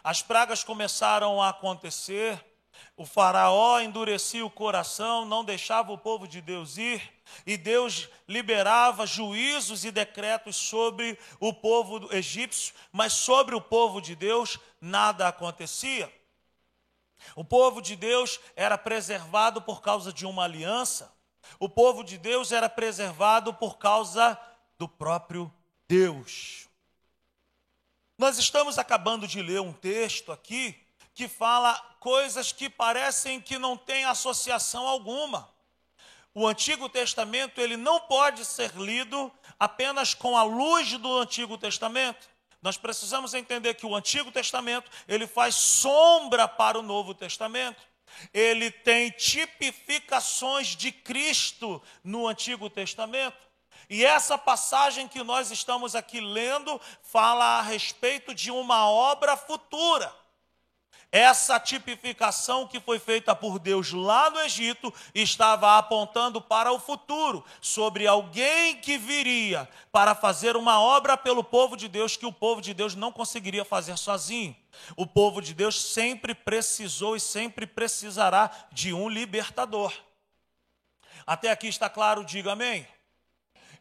As 0.03 0.21
pragas 0.21 0.63
começaram 0.63 1.41
a 1.41 1.49
acontecer, 1.49 2.45
o 2.97 3.07
Faraó 3.07 3.81
endurecia 3.81 4.45
o 4.45 4.51
coração, 4.51 5.25
não 5.25 5.45
deixava 5.45 5.93
o 5.93 5.99
povo 5.99 6.29
de 6.29 6.41
Deus 6.41 6.77
ir, 6.77 7.03
e 7.47 7.57
Deus 7.57 8.09
liberava 8.29 9.07
juízos 9.07 9.85
e 9.85 9.91
decretos 9.91 10.57
sobre 10.57 11.19
o 11.39 11.53
povo 11.53 12.13
egípcio, 12.15 12.75
mas 12.93 13.13
sobre 13.13 13.55
o 13.55 13.61
povo 13.61 14.01
de 14.01 14.15
Deus 14.15 14.59
nada 14.81 15.29
acontecia. 15.29 16.13
O 17.35 17.45
povo 17.45 17.81
de 17.81 17.97
Deus 17.97 18.41
era 18.57 18.79
preservado 18.79 19.61
por 19.61 19.83
causa 19.83 20.13
de 20.13 20.27
uma 20.27 20.45
aliança. 20.45 21.13
O 21.59 21.69
povo 21.69 22.03
de 22.03 22.17
Deus 22.19 22.53
era 22.53 22.69
preservado 22.69 23.53
por 23.55 23.79
causa 23.79 24.39
do 24.79 24.89
próprio 24.89 25.53
Deus. 25.89 26.69
Nós 28.17 28.39
estamos 28.39 28.79
acabando 28.79 29.27
de 29.27 29.43
ler 29.43 29.61
um 29.61 29.73
texto 29.73 30.31
aqui 30.33 30.79
que 31.15 31.29
fala 31.29 31.75
coisas 31.99 32.53
que 32.53 32.71
parecem 32.71 33.41
que 33.41 33.59
não 33.59 33.77
têm 33.77 34.05
associação 34.05 34.87
alguma. 34.87 35.51
O 36.35 36.47
Antigo 36.47 36.89
Testamento 36.89 37.61
ele 37.61 37.77
não 37.77 38.01
pode 38.01 38.45
ser 38.45 38.75
lido 38.77 39.33
apenas 39.59 40.15
com 40.15 40.37
a 40.37 40.43
luz 40.43 40.93
do 40.99 41.19
Antigo 41.19 41.59
Testamento. 41.59 42.29
Nós 42.63 42.77
precisamos 42.77 43.35
entender 43.35 43.75
que 43.75 43.87
o 43.87 43.95
Antigo 43.95 44.31
Testamento 44.31 44.91
ele 45.09 45.27
faz 45.27 45.55
sombra 45.55 46.47
para 46.47 46.79
o 46.79 46.83
Novo 46.83 47.15
Testamento 47.15 47.91
ele 48.33 48.71
tem 48.71 49.11
tipificações 49.11 50.69
de 50.69 50.93
Cristo 50.93 51.83
no 52.03 52.27
Antigo 52.27 52.69
Testamento. 52.69 53.37
E 53.89 54.05
essa 54.05 54.39
passagem 54.39 55.09
que 55.09 55.23
nós 55.23 55.51
estamos 55.51 55.95
aqui 55.95 56.21
lendo 56.21 56.81
fala 57.03 57.59
a 57.59 57.63
respeito 57.63 58.35
de 58.35 58.51
uma 58.51 58.89
obra 58.89 59.37
futura. 59.37 60.15
Essa 61.13 61.59
tipificação 61.59 62.69
que 62.69 62.79
foi 62.79 63.01
feita 63.01 63.35
por 63.35 63.59
Deus 63.59 63.93
lá 63.93 64.31
no 64.31 64.39
Egito 64.41 64.95
estava 65.13 65.77
apontando 65.77 66.41
para 66.41 66.71
o 66.71 66.79
futuro, 66.79 67.45
sobre 67.61 68.07
alguém 68.07 68.77
que 68.77 68.97
viria 68.97 69.69
para 69.91 70.15
fazer 70.15 70.57
uma 70.57 70.81
obra 70.81 71.17
pelo 71.17 71.43
povo 71.43 71.77
de 71.77 71.89
Deus 71.89 72.17
que 72.17 72.27
o 72.27 72.33
povo 72.33 72.61
de 72.61 72.73
Deus 72.73 72.95
não 72.95 73.11
conseguiria 73.11 73.65
fazer 73.65 73.99
sozinho. 73.99 74.55
O 74.97 75.05
povo 75.05 75.43
de 75.43 75.53
Deus 75.53 75.83
sempre 75.83 76.33
precisou 76.33 77.17
e 77.17 77.21
sempre 77.21 77.67
precisará 77.67 78.49
de 78.71 78.93
um 78.93 79.09
libertador. 79.09 79.93
Até 81.27 81.51
aqui 81.51 81.67
está 81.67 81.89
claro, 81.89 82.25
diga 82.25 82.53
amém. 82.53 82.87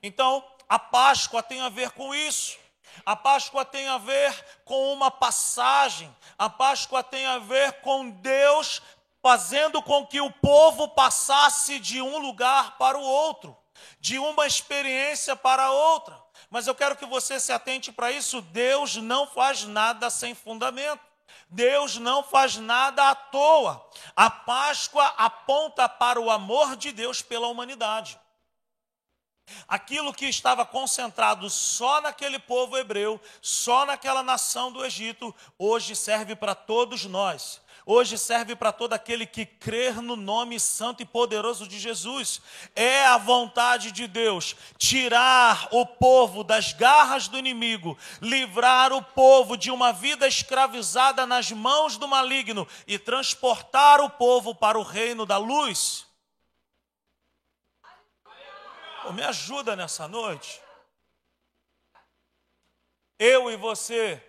Então, 0.01 0.43
a 0.67 0.79
Páscoa 0.79 1.43
tem 1.43 1.61
a 1.61 1.69
ver 1.69 1.91
com 1.91 2.15
isso. 2.15 2.57
A 3.05 3.15
Páscoa 3.15 3.65
tem 3.65 3.87
a 3.87 3.97
ver 3.97 4.61
com 4.65 4.93
uma 4.93 5.09
passagem, 5.09 6.13
a 6.37 6.49
Páscoa 6.49 7.03
tem 7.03 7.25
a 7.25 7.39
ver 7.39 7.81
com 7.81 8.09
Deus 8.09 8.81
fazendo 9.21 9.81
com 9.81 10.05
que 10.05 10.21
o 10.21 10.31
povo 10.31 10.87
passasse 10.89 11.79
de 11.79 12.01
um 12.01 12.17
lugar 12.17 12.77
para 12.77 12.97
o 12.97 13.01
outro, 13.03 13.55
de 13.99 14.17
uma 14.17 14.47
experiência 14.47 15.35
para 15.35 15.71
outra. 15.71 16.21
Mas 16.49 16.67
eu 16.67 16.75
quero 16.75 16.95
que 16.95 17.05
você 17.05 17.39
se 17.39 17.51
atente 17.51 17.91
para 17.91 18.11
isso: 18.11 18.41
Deus 18.41 18.95
não 18.95 19.27
faz 19.27 19.63
nada 19.63 20.09
sem 20.09 20.33
fundamento. 20.33 21.09
Deus 21.49 21.97
não 21.97 22.23
faz 22.23 22.57
nada 22.57 23.09
à 23.09 23.15
toa. 23.15 23.83
A 24.15 24.29
Páscoa 24.29 25.05
aponta 25.17 25.89
para 25.89 26.19
o 26.19 26.29
amor 26.29 26.75
de 26.75 26.91
Deus 26.91 27.21
pela 27.21 27.47
humanidade. 27.47 28.19
Aquilo 29.67 30.13
que 30.13 30.25
estava 30.25 30.65
concentrado 30.65 31.49
só 31.49 32.01
naquele 32.01 32.39
povo 32.39 32.77
hebreu, 32.77 33.19
só 33.41 33.85
naquela 33.85 34.23
nação 34.23 34.71
do 34.71 34.83
Egito, 34.85 35.33
hoje 35.57 35.95
serve 35.95 36.35
para 36.35 36.55
todos 36.55 37.05
nós. 37.05 37.61
hoje 37.85 38.19
serve 38.19 38.55
para 38.55 38.71
todo 38.71 38.93
aquele 38.93 39.25
que 39.25 39.47
crer 39.47 39.99
no 39.99 40.15
nome 40.15 40.59
santo 40.59 41.01
e 41.01 41.05
poderoso 41.05 41.67
de 41.67 41.79
Jesus. 41.79 42.39
É 42.75 43.03
a 43.05 43.17
vontade 43.17 43.91
de 43.91 44.05
Deus 44.05 44.55
tirar 44.77 45.67
o 45.71 45.85
povo 45.87 46.43
das 46.43 46.71
garras 46.71 47.27
do 47.27 47.35
inimigo, 47.35 47.97
livrar 48.21 48.93
o 48.93 49.01
povo 49.01 49.57
de 49.57 49.71
uma 49.71 49.91
vida 49.91 50.27
escravizada 50.27 51.25
nas 51.25 51.51
mãos 51.51 51.97
do 51.97 52.07
maligno 52.07 52.67
e 52.85 52.99
transportar 52.99 54.01
o 54.01 54.09
povo 54.09 54.53
para 54.53 54.77
o 54.77 54.83
reino 54.83 55.25
da 55.25 55.37
luz. 55.37 56.08
Oh, 59.05 59.13
me 59.13 59.23
ajuda 59.23 59.75
nessa 59.75 60.07
noite. 60.07 60.61
Eu 63.17 63.49
e 63.49 63.55
você 63.55 64.21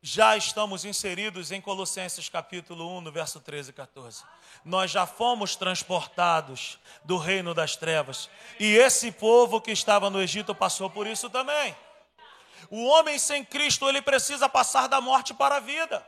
já 0.00 0.36
estamos 0.36 0.84
inseridos 0.84 1.50
em 1.50 1.60
Colossenses 1.60 2.28
capítulo 2.28 2.98
1, 2.98 3.00
no 3.00 3.12
verso 3.12 3.40
13 3.40 3.70
e 3.70 3.72
14. 3.72 4.24
Nós 4.64 4.90
já 4.90 5.06
fomos 5.06 5.56
transportados 5.56 6.78
do 7.04 7.16
reino 7.16 7.54
das 7.54 7.76
trevas. 7.76 8.28
E 8.60 8.76
esse 8.76 9.10
povo 9.10 9.60
que 9.60 9.72
estava 9.72 10.10
no 10.10 10.20
Egito 10.20 10.54
passou 10.54 10.90
por 10.90 11.06
isso 11.06 11.30
também. 11.30 11.74
O 12.70 12.84
homem 12.84 13.18
sem 13.18 13.44
Cristo, 13.44 13.88
ele 13.88 14.02
precisa 14.02 14.48
passar 14.48 14.86
da 14.86 15.00
morte 15.00 15.32
para 15.32 15.56
a 15.56 15.60
vida. 15.60 16.06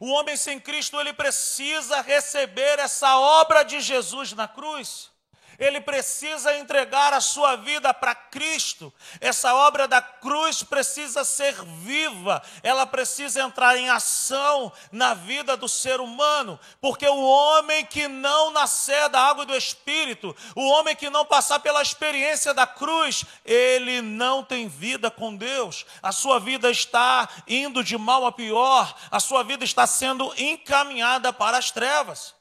O 0.00 0.10
homem 0.10 0.36
sem 0.36 0.58
Cristo, 0.58 0.98
ele 0.98 1.12
precisa 1.12 2.00
receber 2.00 2.78
essa 2.78 3.16
obra 3.18 3.62
de 3.62 3.80
Jesus 3.80 4.32
na 4.32 4.48
cruz 4.48 5.13
ele 5.58 5.80
precisa 5.80 6.56
entregar 6.56 7.12
a 7.12 7.20
sua 7.20 7.56
vida 7.56 7.92
para 7.92 8.14
Cristo. 8.14 8.92
Essa 9.20 9.54
obra 9.54 9.86
da 9.86 10.00
cruz 10.00 10.62
precisa 10.62 11.24
ser 11.24 11.54
viva, 11.82 12.42
ela 12.62 12.86
precisa 12.86 13.42
entrar 13.42 13.76
em 13.76 13.90
ação 13.90 14.72
na 14.90 15.14
vida 15.14 15.56
do 15.56 15.68
ser 15.68 16.00
humano, 16.00 16.58
porque 16.80 17.06
o 17.08 17.22
homem 17.22 17.84
que 17.84 18.08
não 18.08 18.50
nascer 18.50 19.08
da 19.08 19.20
água 19.20 19.44
e 19.44 19.46
do 19.46 19.56
Espírito, 19.56 20.34
o 20.54 20.68
homem 20.68 20.96
que 20.96 21.10
não 21.10 21.24
passar 21.24 21.60
pela 21.60 21.82
experiência 21.82 22.52
da 22.52 22.66
cruz, 22.66 23.24
ele 23.44 24.00
não 24.00 24.42
tem 24.42 24.68
vida 24.68 25.10
com 25.10 25.34
Deus. 25.34 25.86
A 26.02 26.12
sua 26.12 26.38
vida 26.38 26.70
está 26.70 27.28
indo 27.46 27.82
de 27.82 27.96
mal 27.96 28.26
a 28.26 28.32
pior, 28.32 28.94
a 29.10 29.20
sua 29.20 29.42
vida 29.42 29.64
está 29.64 29.86
sendo 29.86 30.32
encaminhada 30.36 31.32
para 31.32 31.58
as 31.58 31.70
trevas. 31.70 32.34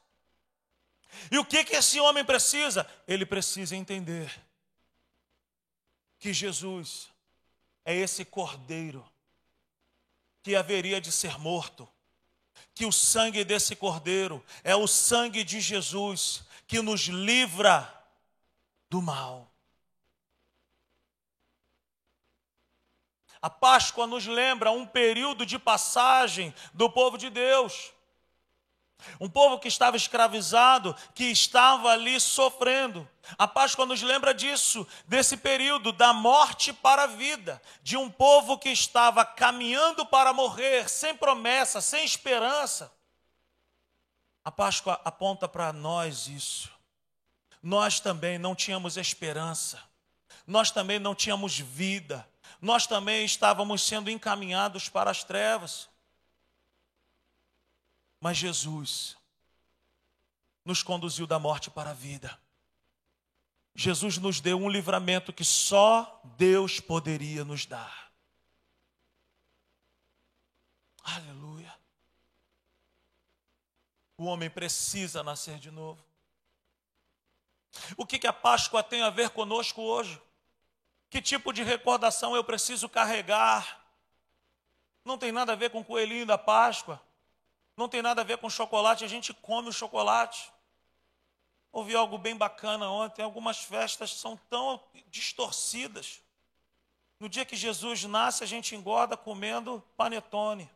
E 1.32 1.38
o 1.38 1.46
que, 1.46 1.64
que 1.64 1.76
esse 1.76 2.00
homem 2.00 2.24
precisa? 2.24 2.90
Ele 3.08 3.26
precisa 3.26 3.76
entender 3.76 4.32
que 6.20 6.34
Jesus 6.34 7.10
é 7.84 7.96
esse 7.96 8.24
cordeiro 8.24 9.06
que 10.42 10.56
haveria 10.56 11.00
de 11.00 11.12
ser 11.12 11.40
morto, 11.40 11.88
que 12.76 12.86
o 12.86 12.92
sangue 12.92 13.44
desse 13.44 13.76
cordeiro 13.76 14.44
é 14.64 14.76
o 14.76 14.88
sangue 14.88 15.44
de 15.44 15.62
Jesus 15.62 16.44
que 16.68 16.82
nos 16.82 17.02
livra 17.02 17.92
do 18.90 19.02
mal. 19.02 19.52
A 23.42 23.50
Páscoa 23.50 24.08
nos 24.08 24.26
lembra 24.26 24.72
um 24.72 24.86
período 24.86 25.46
de 25.46 25.60
passagem 25.60 26.54
do 26.74 26.90
povo 26.90 27.18
de 27.18 27.30
Deus. 27.30 27.92
Um 29.20 29.30
povo 29.30 29.60
que 29.60 29.68
estava 29.68 29.98
escravizado, 29.98 30.96
que 31.14 31.26
estava 31.26 31.90
ali 31.90 32.20
sofrendo. 32.20 33.08
A 33.38 33.48
Páscoa 33.48 33.86
nos 33.86 34.02
lembra 34.02 34.34
disso, 34.34 34.86
desse 35.08 35.38
período 35.38 35.92
da 35.92 36.14
morte 36.14 36.74
para 36.74 37.04
a 37.04 37.08
vida, 37.08 37.62
de 37.82 37.96
um 37.96 38.10
povo 38.10 38.58
que 38.58 38.70
estava 38.70 39.24
caminhando 39.24 40.06
para 40.06 40.34
morrer, 40.34 40.90
sem 40.90 41.16
promessa, 41.16 41.80
sem 41.82 42.04
esperança. 42.04 42.92
A 44.44 44.52
Páscoa 44.52 45.00
aponta 45.06 45.48
para 45.48 45.72
nós 45.72 46.28
isso. 46.28 46.70
Nós 47.62 48.02
também 48.02 48.38
não 48.38 48.54
tínhamos 48.54 48.98
esperança, 48.98 49.82
nós 50.46 50.70
também 50.70 51.00
não 51.00 51.16
tínhamos 51.16 51.58
vida, 51.58 52.28
nós 52.60 52.86
também 52.86 53.24
estávamos 53.24 53.82
sendo 53.84 54.10
encaminhados 54.10 54.90
para 54.90 55.10
as 55.10 55.24
trevas. 55.24 55.88
Mas 58.24 58.38
Jesus 58.38 59.18
nos 60.64 60.82
conduziu 60.82 61.28
da 61.28 61.38
morte 61.38 61.70
para 61.70 61.90
a 61.90 61.94
vida. 61.94 62.40
Jesus 63.76 64.18
nos 64.18 64.40
deu 64.40 64.58
um 64.58 64.70
livramento 64.70 65.34
que 65.34 65.44
só 65.44 66.22
Deus 66.38 66.80
poderia 66.80 67.44
nos 67.44 67.66
dar. 67.66 68.14
Aleluia. 71.04 71.78
O 74.16 74.24
homem 74.24 74.50
precisa 74.50 75.22
nascer 75.22 75.60
de 75.60 75.70
novo. 75.70 76.02
O 77.98 78.06
que, 78.06 78.18
que 78.18 78.28
a 78.28 78.32
Páscoa 78.32 78.82
tem 78.82 79.02
a 79.02 79.10
ver 79.10 79.32
conosco 79.32 79.82
hoje? 79.82 80.22
Que 81.10 81.22
tipo 81.22 81.52
de 81.52 81.62
recordação 81.62 82.38
eu 82.38 82.44
preciso 82.46 82.88
carregar? 82.88 83.86
Não 85.04 85.18
tem 85.18 85.34
nada 85.34 85.52
a 85.52 85.58
ver 85.58 85.72
com 85.72 85.82
o 85.82 85.86
coelhinho 85.86 86.26
da 86.26 86.38
Páscoa. 86.38 87.04
Não 87.76 87.90
tem 87.90 88.02
nada 88.02 88.22
a 88.22 88.24
ver 88.24 88.38
com 88.38 88.50
chocolate, 88.50 89.04
a 89.04 89.08
gente 89.08 89.34
come 89.34 89.70
o 89.70 89.74
chocolate. 89.74 90.52
Ouvi 91.72 91.96
algo 91.96 92.18
bem 92.18 92.36
bacana 92.36 92.90
ontem, 92.90 93.24
algumas 93.24 93.58
festas 93.64 94.14
são 94.14 94.38
tão 94.50 94.82
distorcidas. 95.08 96.22
No 97.20 97.28
dia 97.28 97.46
que 97.46 97.56
Jesus 97.56 98.04
nasce, 98.04 98.44
a 98.44 98.48
gente 98.48 98.76
engorda 98.76 99.18
comendo 99.18 99.84
panetone. 99.98 100.70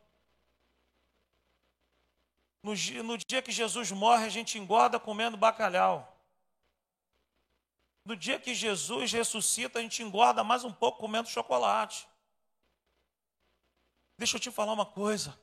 No 2.62 2.74
dia, 2.74 3.02
no 3.02 3.16
dia 3.16 3.40
que 3.40 3.52
Jesus 3.52 3.92
morre, 3.92 4.24
a 4.24 4.28
gente 4.28 4.58
engorda 4.58 4.98
comendo 4.98 5.36
bacalhau. 5.36 6.16
No 8.04 8.16
dia 8.16 8.40
que 8.40 8.54
Jesus 8.54 9.12
ressuscita, 9.12 9.78
a 9.78 9.82
gente 9.82 10.02
engorda 10.02 10.42
mais 10.42 10.64
um 10.64 10.72
pouco 10.72 10.98
comendo 10.98 11.28
chocolate. 11.28 12.08
Deixa 14.16 14.36
eu 14.36 14.40
te 14.40 14.50
falar 14.50 14.72
uma 14.72 14.86
coisa 14.86 15.38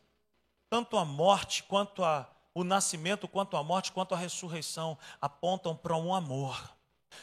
tanto 0.69 0.97
a 0.97 1.05
morte 1.05 1.63
quanto 1.63 2.03
a, 2.03 2.29
o 2.53 2.63
nascimento, 2.63 3.27
quanto 3.27 3.57
a 3.57 3.63
morte, 3.63 3.91
quanto 3.91 4.13
a 4.13 4.17
ressurreição 4.17 4.97
apontam 5.21 5.75
para 5.75 5.95
um 5.95 6.13
amor 6.13 6.75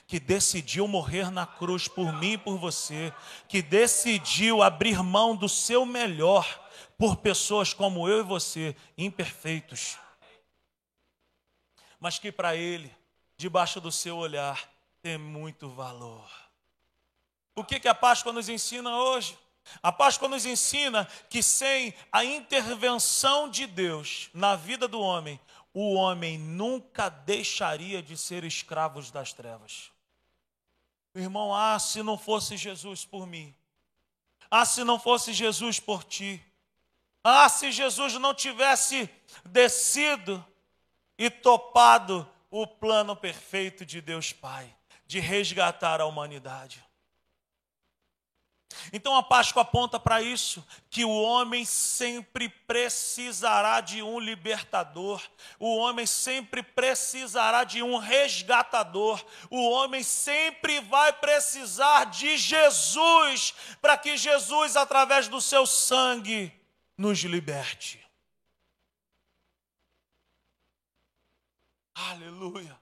que 0.06 0.18
decidiu 0.18 0.88
morrer 0.88 1.30
na 1.30 1.46
cruz 1.46 1.88
por 1.88 2.12
mim 2.12 2.32
e 2.32 2.38
por 2.38 2.56
você, 2.56 3.12
que 3.48 3.62
decidiu 3.62 4.62
abrir 4.62 5.02
mão 5.02 5.36
do 5.36 5.48
seu 5.48 5.84
melhor 5.84 6.46
por 6.98 7.16
pessoas 7.16 7.74
como 7.74 8.08
eu 8.08 8.20
e 8.20 8.22
você, 8.22 8.76
imperfeitos. 8.96 9.98
Mas 11.98 12.18
que 12.18 12.32
para 12.32 12.56
ele, 12.56 12.94
debaixo 13.36 13.80
do 13.80 13.92
seu 13.92 14.16
olhar, 14.16 14.68
tem 15.00 15.18
muito 15.18 15.68
valor. 15.68 16.30
O 17.54 17.64
que, 17.64 17.78
que 17.78 17.88
a 17.88 17.94
Páscoa 17.94 18.32
nos 18.32 18.48
ensina 18.48 18.96
hoje? 18.96 19.38
A 19.82 19.92
Páscoa 19.92 20.28
nos 20.28 20.44
ensina 20.44 21.06
que 21.28 21.42
sem 21.42 21.94
a 22.10 22.24
intervenção 22.24 23.48
de 23.48 23.66
Deus 23.66 24.30
na 24.34 24.56
vida 24.56 24.86
do 24.86 25.00
homem, 25.00 25.40
o 25.72 25.94
homem 25.94 26.38
nunca 26.38 27.08
deixaria 27.08 28.02
de 28.02 28.16
ser 28.16 28.44
escravos 28.44 29.10
das 29.10 29.32
trevas. 29.32 29.90
Irmão, 31.14 31.54
ah, 31.54 31.78
se 31.78 32.02
não 32.02 32.18
fosse 32.18 32.56
Jesus 32.56 33.04
por 33.04 33.26
mim. 33.26 33.54
Ah, 34.50 34.64
se 34.64 34.84
não 34.84 34.98
fosse 34.98 35.32
Jesus 35.32 35.78
por 35.78 36.04
ti. 36.04 36.42
Ah, 37.24 37.48
se 37.48 37.70
Jesus 37.70 38.14
não 38.14 38.34
tivesse 38.34 39.08
descido 39.44 40.44
e 41.16 41.30
topado 41.30 42.28
o 42.50 42.66
plano 42.66 43.14
perfeito 43.14 43.86
de 43.86 44.00
Deus 44.00 44.32
Pai 44.32 44.74
de 45.06 45.20
resgatar 45.20 46.00
a 46.00 46.06
humanidade. 46.06 46.82
Então 48.92 49.16
a 49.16 49.22
Páscoa 49.22 49.62
aponta 49.62 49.98
para 49.98 50.20
isso, 50.20 50.64
que 50.90 51.04
o 51.04 51.22
homem 51.22 51.64
sempre 51.64 52.48
precisará 52.48 53.80
de 53.80 54.02
um 54.02 54.18
libertador, 54.18 55.22
o 55.58 55.76
homem 55.76 56.06
sempre 56.06 56.62
precisará 56.62 57.64
de 57.64 57.82
um 57.82 57.98
resgatador, 57.98 59.24
o 59.50 59.70
homem 59.70 60.02
sempre 60.02 60.80
vai 60.80 61.12
precisar 61.12 62.06
de 62.06 62.36
Jesus, 62.36 63.54
para 63.80 63.96
que 63.96 64.16
Jesus, 64.16 64.76
através 64.76 65.28
do 65.28 65.40
seu 65.40 65.66
sangue, 65.66 66.52
nos 66.96 67.20
liberte. 67.20 68.00
Aleluia. 71.94 72.80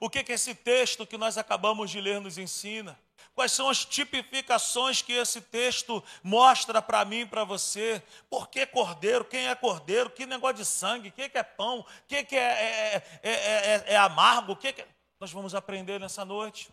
O 0.00 0.08
que, 0.08 0.22
que 0.22 0.32
esse 0.32 0.54
texto 0.54 1.06
que 1.06 1.18
nós 1.18 1.36
acabamos 1.36 1.90
de 1.90 2.00
ler 2.00 2.20
nos 2.20 2.38
ensina? 2.38 2.98
Quais 3.38 3.52
são 3.52 3.68
as 3.68 3.84
tipificações 3.84 5.00
que 5.00 5.12
esse 5.12 5.40
texto 5.40 6.02
mostra 6.24 6.82
para 6.82 7.04
mim 7.04 7.20
e 7.20 7.26
para 7.26 7.44
você? 7.44 8.02
Por 8.28 8.48
que 8.48 8.66
cordeiro? 8.66 9.24
Quem 9.24 9.46
é 9.46 9.54
cordeiro? 9.54 10.10
Que 10.10 10.26
negócio 10.26 10.56
de 10.56 10.64
sangue? 10.64 11.10
O 11.10 11.12
que, 11.12 11.28
que 11.28 11.38
é 11.38 11.44
pão? 11.44 11.78
O 11.78 11.86
que, 12.08 12.24
que 12.24 12.34
é, 12.34 12.96
é, 13.22 13.30
é, 13.30 13.84
é 13.92 13.96
amargo? 13.96 14.54
O 14.54 14.56
que, 14.56 14.72
que 14.72 14.84
Nós 15.20 15.30
vamos 15.30 15.54
aprender 15.54 16.00
nessa 16.00 16.24
noite 16.24 16.68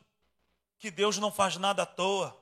que 0.79 0.89
Deus 0.89 1.19
não 1.19 1.31
faz 1.31 1.55
nada 1.55 1.83
à 1.83 1.85
toa, 1.85 2.35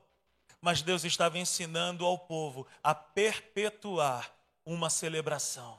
mas 0.58 0.80
Deus 0.80 1.04
estava 1.04 1.38
ensinando 1.38 2.06
ao 2.06 2.16
povo 2.16 2.66
a 2.82 2.94
perpetuar 2.94 4.32
uma 4.64 4.88
celebração 4.88 5.78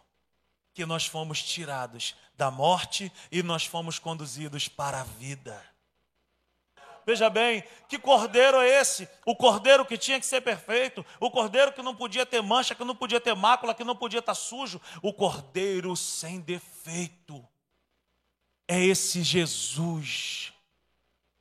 que 0.71 0.85
nós 0.85 1.07
fomos 1.07 1.41
tirados 1.41 2.15
da 2.35 2.51
morte 2.51 3.11
e 3.31 3.41
nós 3.41 3.65
fomos 3.65 3.97
conduzidos 3.97 4.67
para 4.67 5.01
a 5.01 5.03
vida. 5.03 5.74
Veja 7.05 7.29
bem, 7.29 7.63
que 7.87 7.99
cordeiro 7.99 8.57
é 8.57 8.81
esse? 8.81 9.07
O 9.25 9.35
cordeiro 9.35 9.85
que 9.85 9.97
tinha 9.97 10.19
que 10.19 10.25
ser 10.25 10.41
perfeito, 10.41 11.05
o 11.19 11.29
cordeiro 11.29 11.71
que 11.71 11.83
não 11.83 11.95
podia 11.95 12.25
ter 12.25 12.41
mancha, 12.41 12.73
que 12.73 12.83
não 12.83 12.95
podia 12.95 13.19
ter 13.21 13.35
mácula, 13.35 13.75
que 13.75 13.83
não 13.83 13.95
podia 13.95 14.19
estar 14.19 14.33
sujo, 14.33 14.81
o 15.03 15.13
cordeiro 15.13 15.95
sem 15.95 16.39
defeito. 16.39 17.45
É 18.67 18.83
esse 18.83 19.21
Jesus 19.21 20.54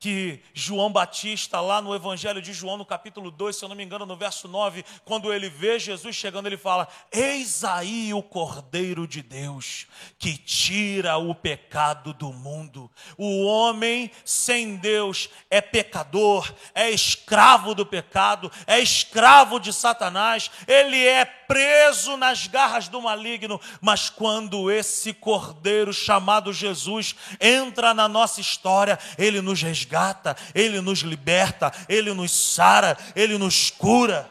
que 0.05 0.39
João 0.53 0.93
Batista, 0.93 1.63
lá 1.63 1.81
no 1.81 1.95
Evangelho 1.95 2.43
de 2.43 2.53
João, 2.53 2.77
no 2.77 2.85
capítulo 2.85 3.31
2, 3.31 3.57
se 3.57 3.65
eu 3.65 3.71
não 3.71 3.75
me 3.75 3.83
engano, 3.83 4.05
no 4.05 4.15
verso 4.15 4.47
9, 4.47 4.85
quando 5.03 5.33
ele 5.33 5.49
vê 5.49 5.79
Jesus 5.79 6.15
chegando, 6.15 6.45
ele 6.45 6.59
fala: 6.59 6.87
Eis 7.11 7.65
aí 7.65 8.13
o 8.13 8.23
Cordeiro 8.23 9.09
de 9.09 9.23
Deus, 9.23 9.87
que 10.19 10.37
tira 10.37 11.17
o 11.17 11.35
pecado 11.35 12.13
do 12.13 12.35
mundo. 12.35 12.91
O 13.17 13.47
homem 13.47 14.11
sem 14.27 14.77
Deus 14.77 15.31
é 15.49 15.63
pecador, 15.63 16.53
é 16.75 16.91
escravo 16.91 17.75
do 17.75 17.87
pecado, 17.87 18.53
é 18.67 18.79
escravo 18.81 19.59
de 19.59 19.73
Satanás, 19.73 20.51
ele 20.69 21.03
é 21.03 21.25
preso 21.47 22.17
nas 22.17 22.47
garras 22.47 22.89
do 22.89 23.01
maligno, 23.01 23.61
mas 23.81 24.11
quando 24.11 24.71
esse 24.71 25.13
cordeiro 25.13 25.93
chamado 25.93 26.53
Jesus 26.53 27.15
entra 27.41 27.95
na 27.95 28.09
nossa 28.09 28.41
história, 28.41 28.99
ele 29.17 29.41
nos 29.41 29.63
resgata, 29.63 30.37
ele 30.55 30.81
nos 30.81 31.01
liberta, 31.01 31.73
ele 31.89 32.13
nos 32.13 32.31
sara, 32.31 32.97
ele 33.15 33.39
nos 33.39 33.71
cura. 33.71 34.31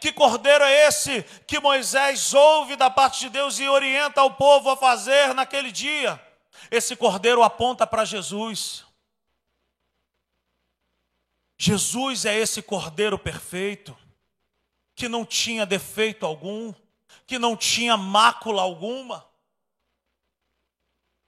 Que 0.00 0.12
cordeiro 0.12 0.64
é 0.64 0.88
esse 0.88 1.22
que 1.46 1.60
Moisés 1.60 2.34
ouve 2.34 2.74
da 2.74 2.90
parte 2.90 3.20
de 3.20 3.28
Deus 3.28 3.60
e 3.60 3.68
orienta 3.68 4.22
o 4.24 4.32
povo 4.32 4.70
a 4.70 4.76
fazer 4.76 5.32
naquele 5.32 5.70
dia? 5.70 6.20
Esse 6.72 6.96
cordeiro 6.96 7.42
aponta 7.42 7.86
para 7.86 8.04
Jesus. 8.04 8.84
Jesus 11.56 12.24
é 12.24 12.36
esse 12.36 12.60
cordeiro 12.60 13.16
perfeito 13.16 13.96
que 14.94 15.08
não 15.08 15.24
tinha 15.24 15.66
defeito 15.66 16.26
algum, 16.26 16.72
que 17.26 17.38
não 17.38 17.56
tinha 17.56 17.96
mácula 17.96 18.62
alguma. 18.62 19.26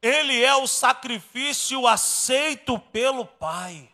Ele 0.02 0.42
é 0.42 0.54
o 0.54 0.66
sacrifício 0.66 1.86
aceito 1.86 2.78
pelo 2.78 3.24
Pai. 3.24 3.88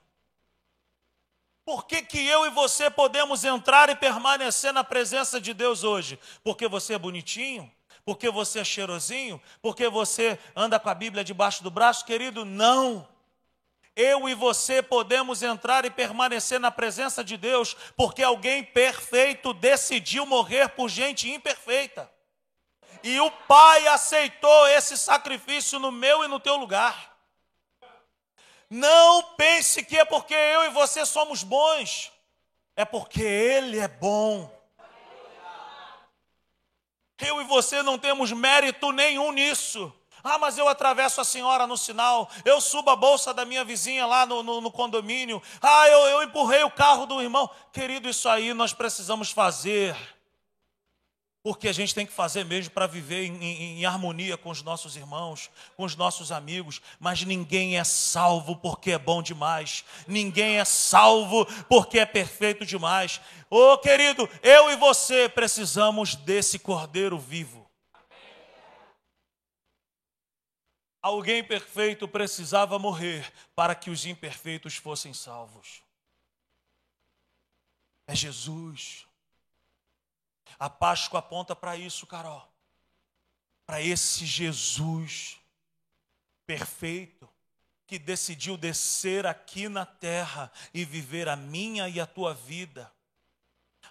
Por 1.64 1.86
que, 1.86 2.02
que 2.02 2.18
eu 2.26 2.46
e 2.46 2.50
você 2.50 2.90
podemos 2.90 3.44
entrar 3.44 3.88
e 3.90 3.94
permanecer 3.94 4.72
na 4.72 4.82
presença 4.82 5.40
de 5.40 5.54
Deus 5.54 5.84
hoje? 5.84 6.18
Porque 6.42 6.66
você 6.66 6.94
é 6.94 6.98
bonitinho? 6.98 7.70
Porque 8.04 8.28
você 8.28 8.58
é 8.58 8.64
cheirosinho? 8.64 9.40
Porque 9.62 9.88
você 9.88 10.36
anda 10.56 10.80
com 10.80 10.88
a 10.88 10.94
Bíblia 10.94 11.22
debaixo 11.22 11.62
do 11.62 11.70
braço? 11.70 12.04
Querido, 12.04 12.44
não 12.44 13.06
eu 14.00 14.28
e 14.28 14.34
você 14.34 14.82
podemos 14.82 15.42
entrar 15.42 15.84
e 15.84 15.90
permanecer 15.90 16.58
na 16.58 16.70
presença 16.70 17.22
de 17.22 17.36
Deus, 17.36 17.76
porque 17.96 18.22
alguém 18.22 18.64
perfeito 18.64 19.52
decidiu 19.52 20.24
morrer 20.24 20.68
por 20.70 20.88
gente 20.88 21.30
imperfeita. 21.30 22.10
E 23.02 23.20
o 23.20 23.30
Pai 23.30 23.86
aceitou 23.88 24.68
esse 24.68 24.96
sacrifício 24.96 25.78
no 25.78 25.92
meu 25.92 26.24
e 26.24 26.28
no 26.28 26.40
teu 26.40 26.56
lugar. 26.56 27.16
Não 28.68 29.22
pense 29.34 29.82
que 29.82 29.98
é 29.98 30.04
porque 30.04 30.34
eu 30.34 30.64
e 30.64 30.70
você 30.70 31.04
somos 31.04 31.42
bons, 31.42 32.12
é 32.76 32.84
porque 32.84 33.22
Ele 33.22 33.78
é 33.78 33.88
bom. 33.88 34.50
Eu 37.18 37.40
e 37.40 37.44
você 37.44 37.82
não 37.82 37.98
temos 37.98 38.32
mérito 38.32 38.92
nenhum 38.92 39.30
nisso. 39.32 39.92
Ah, 40.22 40.38
mas 40.38 40.58
eu 40.58 40.68
atravesso 40.68 41.20
a 41.20 41.24
senhora 41.24 41.66
no 41.66 41.76
sinal, 41.76 42.28
eu 42.44 42.60
subo 42.60 42.90
a 42.90 42.96
bolsa 42.96 43.32
da 43.32 43.44
minha 43.44 43.64
vizinha 43.64 44.06
lá 44.06 44.26
no, 44.26 44.42
no, 44.42 44.60
no 44.60 44.70
condomínio, 44.70 45.42
ah, 45.60 45.88
eu, 45.88 45.98
eu 46.08 46.22
empurrei 46.22 46.62
o 46.62 46.70
carro 46.70 47.06
do 47.06 47.22
irmão. 47.22 47.48
Querido, 47.72 48.08
isso 48.08 48.28
aí 48.28 48.52
nós 48.52 48.72
precisamos 48.72 49.30
fazer, 49.30 49.96
porque 51.42 51.68
a 51.68 51.72
gente 51.72 51.94
tem 51.94 52.04
que 52.04 52.12
fazer 52.12 52.44
mesmo 52.44 52.72
para 52.72 52.86
viver 52.86 53.24
em, 53.24 53.42
em, 53.42 53.80
em, 53.80 53.86
harmonia 53.86 54.36
com 54.36 54.50
os 54.50 54.62
nossos 54.62 54.94
irmãos, 54.94 55.50
com 55.74 55.84
os 55.84 55.96
nossos 55.96 56.30
amigos, 56.30 56.82
mas 56.98 57.22
ninguém 57.22 57.78
é 57.78 57.84
salvo 57.84 58.56
porque 58.56 58.90
é 58.90 58.98
bom 58.98 59.22
demais, 59.22 59.84
ninguém 60.06 60.58
é 60.58 60.64
salvo 60.66 61.46
porque 61.68 61.98
é 61.98 62.04
perfeito 62.04 62.66
demais. 62.66 63.20
Ô 63.48 63.72
oh, 63.72 63.78
querido, 63.78 64.28
eu 64.42 64.70
e 64.70 64.76
você 64.76 65.28
precisamos 65.28 66.14
desse 66.14 66.58
cordeiro 66.58 67.18
vivo. 67.18 67.69
Alguém 71.02 71.42
perfeito 71.42 72.06
precisava 72.06 72.78
morrer 72.78 73.32
para 73.54 73.74
que 73.74 73.90
os 73.90 74.04
imperfeitos 74.04 74.76
fossem 74.76 75.14
salvos. 75.14 75.82
É 78.06 78.14
Jesus. 78.14 79.06
A 80.58 80.68
Páscoa 80.68 81.20
aponta 81.20 81.56
para 81.56 81.76
isso, 81.76 82.06
Carol. 82.06 82.46
Para 83.64 83.80
esse 83.80 84.26
Jesus 84.26 85.38
perfeito 86.46 87.28
que 87.86 87.98
decidiu 87.98 88.56
descer 88.56 89.26
aqui 89.26 89.68
na 89.68 89.86
terra 89.86 90.52
e 90.74 90.84
viver 90.84 91.28
a 91.28 91.36
minha 91.36 91.88
e 91.88 91.98
a 91.98 92.06
tua 92.06 92.34
vida 92.34 92.92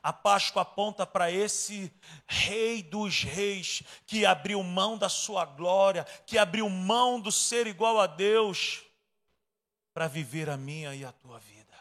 a 0.01 0.13
Páscoa 0.13 0.61
aponta 0.61 1.05
para 1.05 1.31
esse 1.31 1.91
Rei 2.25 2.81
dos 2.81 3.23
Reis, 3.23 3.83
que 4.05 4.25
abriu 4.25 4.63
mão 4.63 4.97
da 4.97 5.09
sua 5.09 5.45
glória, 5.45 6.05
que 6.25 6.37
abriu 6.37 6.69
mão 6.69 7.19
do 7.19 7.31
ser 7.31 7.67
igual 7.67 7.99
a 7.99 8.07
Deus, 8.07 8.83
para 9.93 10.07
viver 10.07 10.49
a 10.49 10.57
minha 10.57 10.95
e 10.95 11.03
a 11.03 11.11
tua 11.11 11.39
vida. 11.39 11.77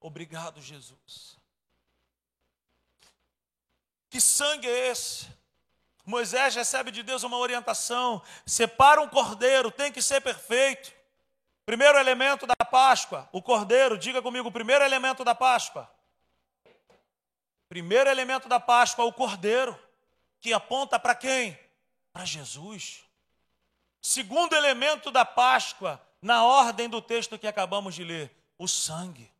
Obrigado, 0.00 0.62
Jesus. 0.62 1.36
Que 4.08 4.20
sangue 4.20 4.66
é 4.66 4.88
esse? 4.88 5.28
Moisés 6.06 6.54
recebe 6.54 6.90
de 6.90 7.02
Deus 7.02 7.22
uma 7.22 7.36
orientação: 7.36 8.22
separa 8.46 9.02
um 9.02 9.08
cordeiro, 9.08 9.70
tem 9.70 9.92
que 9.92 10.00
ser 10.00 10.22
perfeito. 10.22 10.96
Primeiro 11.66 11.98
elemento 11.98 12.46
da 12.46 12.64
Páscoa, 12.64 13.28
o 13.30 13.42
cordeiro, 13.42 13.98
diga 13.98 14.22
comigo, 14.22 14.48
o 14.48 14.52
primeiro 14.52 14.82
elemento 14.82 15.22
da 15.22 15.34
Páscoa 15.34 15.97
Primeiro 17.68 18.08
elemento 18.08 18.48
da 18.48 18.58
Páscoa, 18.58 19.04
o 19.04 19.12
cordeiro, 19.12 19.78
que 20.40 20.52
aponta 20.52 20.98
para 20.98 21.14
quem? 21.14 21.58
Para 22.12 22.24
Jesus. 22.24 23.04
Segundo 24.00 24.54
elemento 24.54 25.10
da 25.10 25.24
Páscoa, 25.24 26.00
na 26.22 26.44
ordem 26.44 26.88
do 26.88 27.02
texto 27.02 27.38
que 27.38 27.46
acabamos 27.46 27.94
de 27.94 28.04
ler, 28.04 28.34
o 28.56 28.66
sangue. 28.66 29.30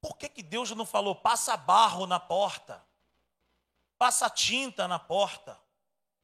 Por 0.00 0.16
que, 0.16 0.28
que 0.28 0.42
Deus 0.42 0.70
não 0.72 0.86
falou, 0.86 1.14
passa 1.14 1.56
barro 1.56 2.06
na 2.06 2.20
porta, 2.20 2.84
passa 3.96 4.30
tinta 4.30 4.86
na 4.86 4.98
porta, 4.98 5.58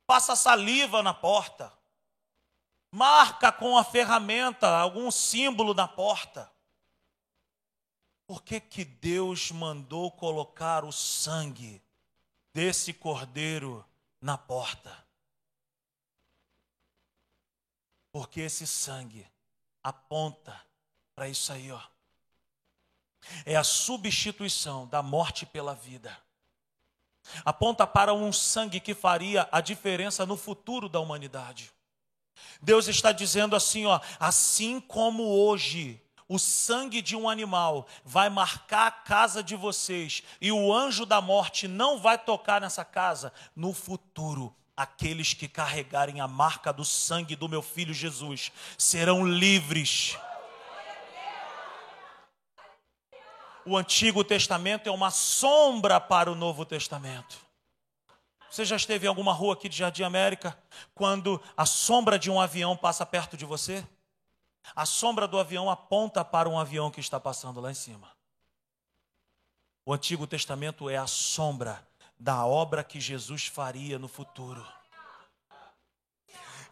passa 0.07 0.37
saliva 0.37 1.03
na 1.03 1.13
porta, 1.13 1.73
marca 2.91 3.51
com 3.51 3.77
a 3.77 3.85
ferramenta 3.85 4.69
algum 4.69 5.11
símbolo 5.11 5.75
na 5.75 5.89
porta? 5.89 6.54
Por 8.27 8.43
que, 8.43 8.59
que 8.59 8.85
Deus 8.85 9.51
mandou 9.51 10.11
colocar 10.11 10.85
o 10.85 10.93
sangue 10.93 11.83
desse 12.53 12.93
cordeiro 12.93 13.85
na 14.21 14.39
porta? 14.39 15.05
Porque 18.11 18.41
esse 18.41 18.67
sangue 18.67 19.27
aponta 19.83 20.59
para 21.15 21.29
isso 21.29 21.53
aí, 21.53 21.71
ó. 21.71 21.81
É 23.45 23.57
a 23.57 23.65
substituição 23.65 24.87
da 24.87 25.03
morte 25.03 25.45
pela 25.45 25.75
vida. 25.75 26.17
Aponta 27.45 27.87
para 27.87 28.13
um 28.13 28.33
sangue 28.33 28.81
que 28.81 28.95
faria 28.95 29.49
a 29.51 29.61
diferença 29.61 30.25
no 30.27 30.37
futuro 30.37 30.89
da 30.89 31.01
humanidade. 31.01 31.73
Deus 32.61 32.87
está 32.89 33.13
dizendo 33.13 33.57
assim, 33.57 33.87
ó, 33.87 34.01
assim 34.19 34.81
como 34.81 35.23
hoje 35.23 36.04
o 36.29 36.39
sangue 36.39 37.03
de 37.03 37.15
um 37.15 37.29
animal 37.29 37.87
vai 38.05 38.31
marcar 38.31 38.87
a 38.87 38.91
casa 38.91 39.43
de 39.43 39.55
vocês 39.55 40.23
e 40.41 40.51
o 40.51 40.73
anjo 40.73 41.05
da 41.05 41.21
morte 41.21 41.69
não 41.69 41.99
vai 41.99 42.17
tocar 42.17 42.61
nessa 42.61 42.85
casa, 42.85 43.33
no 43.55 43.73
futuro, 43.73 44.55
aqueles 44.77 45.35
que 45.35 45.47
carregarem 45.47 46.21
a 46.21 46.29
marca 46.29 46.73
do 46.73 46.85
sangue 46.85 47.37
do 47.37 47.49
meu 47.49 47.63
filho 47.63 47.93
Jesus 47.93 48.51
serão 48.79 49.27
livres. 49.27 50.17
O 53.67 53.77
Antigo 53.77 54.23
Testamento 54.23 54.89
é 54.89 54.93
uma 54.93 55.11
sombra 55.11 55.99
para 55.99 56.31
o 56.31 56.35
Novo 56.35 56.67
Testamento. 56.67 57.39
Você 58.51 58.65
já 58.65 58.77
esteve 58.77 59.07
em 59.07 59.09
alguma 59.09 59.33
rua 59.33 59.55
aqui 59.55 59.69
de 59.69 59.77
Jardim 59.77 60.03
América 60.05 60.57
quando 60.95 61.43
a 61.57 61.67
sombra 61.67 62.19
de 62.19 62.31
um 62.31 62.41
avião 62.41 62.77
passa 62.77 63.05
perto 63.05 63.37
de 63.37 63.45
você? 63.45 63.85
A 64.75 64.87
sombra 64.87 65.27
do 65.27 65.39
avião 65.39 65.69
aponta 65.69 66.25
para 66.25 66.49
um 66.49 66.59
avião 66.59 66.91
que 66.91 67.01
está 67.01 67.19
passando 67.19 67.61
lá 67.61 67.71
em 67.71 67.75
cima. 67.75 68.11
O 69.85 69.93
Antigo 69.93 70.27
Testamento 70.27 70.89
é 70.89 70.97
a 70.97 71.07
sombra 71.07 71.87
da 72.19 72.47
obra 72.47 72.83
que 72.83 73.01
Jesus 73.01 73.47
faria 73.47 73.99
no 73.99 74.09
futuro. 74.09 74.67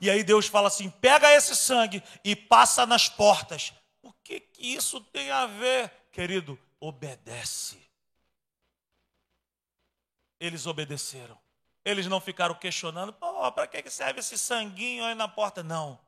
E 0.00 0.10
aí 0.10 0.24
Deus 0.24 0.46
fala 0.46 0.68
assim: 0.68 0.88
pega 0.88 1.30
esse 1.32 1.54
sangue 1.54 2.02
e 2.24 2.34
passa 2.34 2.86
nas 2.86 3.08
portas. 3.08 3.72
O 4.02 4.12
que, 4.12 4.40
que 4.40 4.74
isso 4.74 5.00
tem 5.00 5.30
a 5.30 5.46
ver, 5.46 5.92
querido? 6.10 6.58
Obedece. 6.80 7.80
Eles 10.40 10.66
obedeceram. 10.66 11.38
Eles 11.84 12.06
não 12.06 12.20
ficaram 12.20 12.54
questionando, 12.54 13.12
para 13.12 13.66
que 13.66 13.90
serve 13.90 14.20
esse 14.20 14.38
sanguinho 14.38 15.04
aí 15.04 15.14
na 15.14 15.28
porta? 15.28 15.62
Não. 15.62 15.98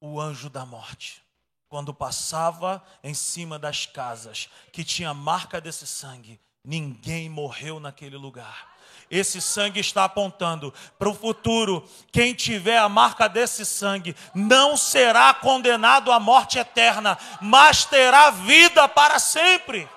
O 0.00 0.20
anjo 0.20 0.48
da 0.48 0.64
morte, 0.64 1.22
quando 1.68 1.92
passava 1.92 2.82
em 3.04 3.12
cima 3.12 3.58
das 3.58 3.84
casas 3.84 4.48
que 4.72 4.82
tinha 4.82 5.12
marca 5.12 5.60
desse 5.60 5.86
sangue, 5.86 6.40
ninguém 6.64 7.28
morreu 7.28 7.78
naquele 7.78 8.16
lugar. 8.16 8.70
Esse 9.10 9.40
sangue 9.40 9.80
está 9.80 10.04
apontando 10.04 10.72
para 10.98 11.08
o 11.08 11.14
futuro. 11.14 11.86
Quem 12.12 12.32
tiver 12.32 12.78
a 12.78 12.88
marca 12.88 13.28
desse 13.28 13.66
sangue 13.66 14.14
não 14.34 14.76
será 14.76 15.34
condenado 15.34 16.12
à 16.12 16.20
morte 16.20 16.58
eterna, 16.58 17.18
mas 17.40 17.84
terá 17.84 18.30
vida 18.30 18.88
para 18.88 19.18
sempre. 19.18 19.88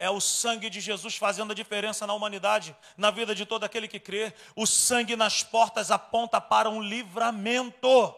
É 0.00 0.08
o 0.08 0.18
sangue 0.18 0.70
de 0.70 0.80
Jesus 0.80 1.16
fazendo 1.16 1.52
a 1.52 1.54
diferença 1.54 2.06
na 2.06 2.14
humanidade, 2.14 2.74
na 2.96 3.10
vida 3.10 3.34
de 3.34 3.44
todo 3.44 3.64
aquele 3.64 3.86
que 3.86 4.00
crê. 4.00 4.32
O 4.56 4.66
sangue 4.66 5.14
nas 5.14 5.42
portas 5.42 5.90
aponta 5.90 6.40
para 6.40 6.70
um 6.70 6.80
livramento. 6.80 8.14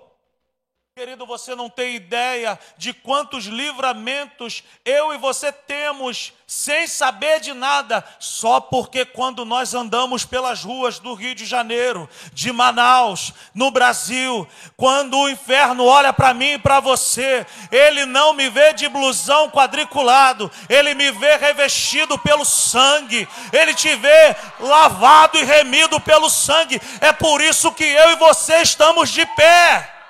Querido, 0.94 1.24
você 1.24 1.55
não 1.55 1.70
tem 1.70 1.94
ideia 1.94 2.59
de 2.76 2.92
quantos 2.92 3.46
livramentos 3.46 4.62
eu 4.85 5.14
e 5.14 5.16
você 5.16 5.50
temos 5.50 6.35
sem 6.46 6.87
saber 6.87 7.40
de 7.40 7.55
nada, 7.55 8.05
só 8.18 8.61
porque 8.61 9.07
quando 9.07 9.42
nós 9.42 9.72
andamos 9.72 10.26
pelas 10.26 10.62
ruas 10.62 10.98
do 10.98 11.14
Rio 11.14 11.35
de 11.35 11.46
Janeiro, 11.46 12.07
de 12.35 12.52
Manaus, 12.52 13.33
no 13.55 13.70
Brasil, 13.70 14.46
quando 14.76 15.16
o 15.16 15.31
inferno 15.31 15.87
olha 15.87 16.12
para 16.12 16.35
mim 16.35 16.52
e 16.52 16.59
para 16.59 16.78
você, 16.78 17.46
ele 17.70 18.05
não 18.05 18.35
me 18.35 18.50
vê 18.50 18.74
de 18.74 18.87
blusão 18.87 19.48
quadriculado, 19.48 20.50
ele 20.68 20.94
me 20.94 21.11
vê 21.11 21.37
revestido 21.38 22.18
pelo 22.18 22.44
sangue, 22.44 23.26
ele 23.50 23.72
te 23.72 23.96
vê 23.96 24.37
lavado 24.61 25.38
e 25.38 25.42
remido 25.42 25.98
pelo 26.02 26.28
sangue. 26.28 26.78
É 27.00 27.14
por 27.14 27.40
isso 27.40 27.72
que 27.72 27.83
eu 27.83 28.11
e 28.11 28.16
você 28.16 28.61
estamos 28.61 29.09
de 29.09 29.24
pé. 29.24 30.01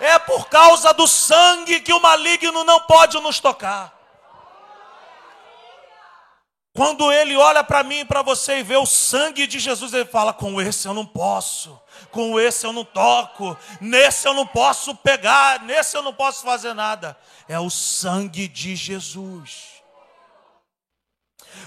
É 0.00 0.18
por 0.18 0.48
causa 0.48 0.92
do 0.92 1.06
sangue 1.06 1.80
que 1.80 1.92
o 1.92 2.00
maligno 2.00 2.64
não 2.64 2.80
pode 2.80 3.18
nos 3.20 3.40
tocar. 3.40 3.96
Quando 6.76 7.10
ele 7.10 7.34
olha 7.34 7.64
para 7.64 7.82
mim 7.82 8.00
e 8.00 8.04
para 8.04 8.20
você 8.20 8.58
e 8.58 8.62
vê 8.62 8.76
o 8.76 8.84
sangue 8.84 9.46
de 9.46 9.58
Jesus, 9.58 9.94
ele 9.94 10.04
fala: 10.04 10.34
com 10.34 10.60
esse 10.60 10.86
eu 10.86 10.92
não 10.92 11.06
posso, 11.06 11.80
com 12.10 12.38
esse 12.38 12.66
eu 12.66 12.72
não 12.72 12.84
toco, 12.84 13.56
nesse 13.80 14.28
eu 14.28 14.34
não 14.34 14.46
posso 14.46 14.94
pegar, 14.94 15.62
nesse 15.62 15.96
eu 15.96 16.02
não 16.02 16.12
posso 16.12 16.44
fazer 16.44 16.74
nada. 16.74 17.16
É 17.48 17.58
o 17.58 17.70
sangue 17.70 18.46
de 18.46 18.76
Jesus. 18.76 19.76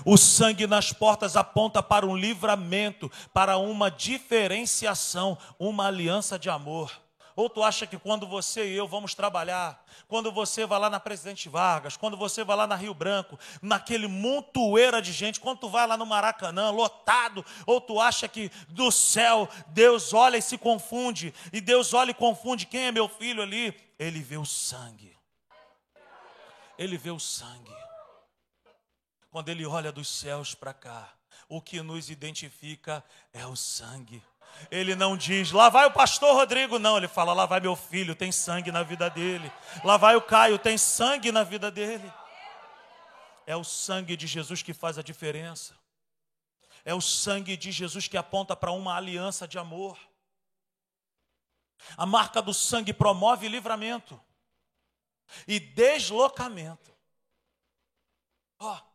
O 0.06 0.15
sangue 0.15 0.68
nas 0.68 0.94
portas 0.94 1.36
aponta 1.36 1.82
para 1.82 2.06
um 2.06 2.15
livramento, 2.15 3.12
para 3.34 3.58
uma 3.58 3.89
diferenciação, 3.89 5.36
uma 5.58 5.88
aliança 5.88 6.38
de 6.38 6.52
amor. 6.52 6.92
Ou 7.39 7.49
tu 7.49 7.63
acha 7.63 7.88
que 7.88 7.97
quando 7.97 8.28
você 8.28 8.67
e 8.67 8.75
eu 8.75 8.86
vamos 8.86 9.15
trabalhar, 9.15 9.82
quando 10.10 10.30
você 10.30 10.65
vai 10.65 10.78
lá 10.78 10.89
na 10.89 10.99
Presidente 10.99 11.47
Vargas, 11.47 11.95
quando 11.95 12.17
você 12.17 12.43
vai 12.43 12.58
lá 12.58 12.67
na 12.67 12.75
Rio 12.75 12.93
Branco, 12.93 13.39
naquele 13.62 14.10
montoeira 14.10 15.02
de 15.02 15.13
gente, 15.13 15.39
quando 15.39 15.60
tu 15.60 15.69
vai 15.69 15.88
lá 15.88 15.95
no 15.95 16.06
Maracanã, 16.06 16.69
lotado, 16.69 17.45
ou 17.65 17.80
tu 17.80 17.97
acha 17.97 18.28
que 18.28 18.49
do 18.67 18.91
céu 18.91 19.47
Deus 19.67 20.13
olha 20.13 20.36
e 20.36 20.41
se 20.41 20.58
confunde, 20.58 21.34
e 21.54 21.62
Deus 21.62 21.93
olha 21.93 22.12
e 22.12 22.13
confunde 22.13 22.65
quem 22.65 22.88
é 22.88 22.91
meu 22.91 23.08
filho 23.08 23.41
ali? 23.41 23.73
Ele 23.97 24.19
vê 24.19 24.36
o 24.36 24.45
sangue. 24.45 25.17
Ele 26.78 26.97
vê 26.97 27.10
o 27.10 27.21
sangue. 27.21 27.73
Quando 29.32 29.47
ele 29.47 29.65
olha 29.65 29.93
dos 29.93 30.10
céus 30.10 30.54
para 30.54 30.73
cá, 30.73 31.13
o 31.47 31.62
que 31.62 31.82
nos 31.82 32.10
identifica 32.10 33.02
é 33.32 33.47
o 33.47 33.56
sangue. 33.56 34.21
Ele 34.70 34.96
não 34.96 35.16
diz, 35.16 35.52
lá 35.52 35.70
vai 35.70 35.86
o 35.86 35.92
pastor 35.92 36.36
Rodrigo, 36.36 36.78
não. 36.78 36.98
Ele 36.98 37.08
fala, 37.08 37.34
lá 37.34 37.46
vai 37.46 37.60
meu 37.60 37.76
filho, 37.76 38.16
tem 38.16 38.32
sangue 38.32 38.72
na 38.72 38.84
vida 38.84 39.10
dele. 39.10 39.52
Lá 39.84 39.98
vai 39.98 40.16
o 40.16 40.22
Caio, 40.22 40.60
tem 40.60 40.78
sangue 40.78 41.32
na 41.32 41.44
vida 41.44 41.72
dele. 41.72 42.12
É 43.46 43.56
o 43.56 43.64
sangue 43.64 44.16
de 44.16 44.28
Jesus 44.28 44.62
que 44.62 44.74
faz 44.74 44.98
a 44.98 45.02
diferença. 45.02 45.76
É 46.86 46.94
o 46.94 47.02
sangue 47.02 47.58
de 47.58 47.72
Jesus 47.72 48.08
que 48.08 48.18
aponta 48.18 48.56
para 48.56 48.72
uma 48.72 48.96
aliança 48.96 49.48
de 49.48 49.58
amor. 49.58 49.98
A 51.98 52.06
marca 52.06 52.42
do 52.42 52.54
sangue 52.54 52.94
promove 52.94 53.48
livramento 53.48 54.20
e 55.48 55.60
deslocamento. 55.60 56.94
Ó, 58.60 58.76
oh, 58.76 58.90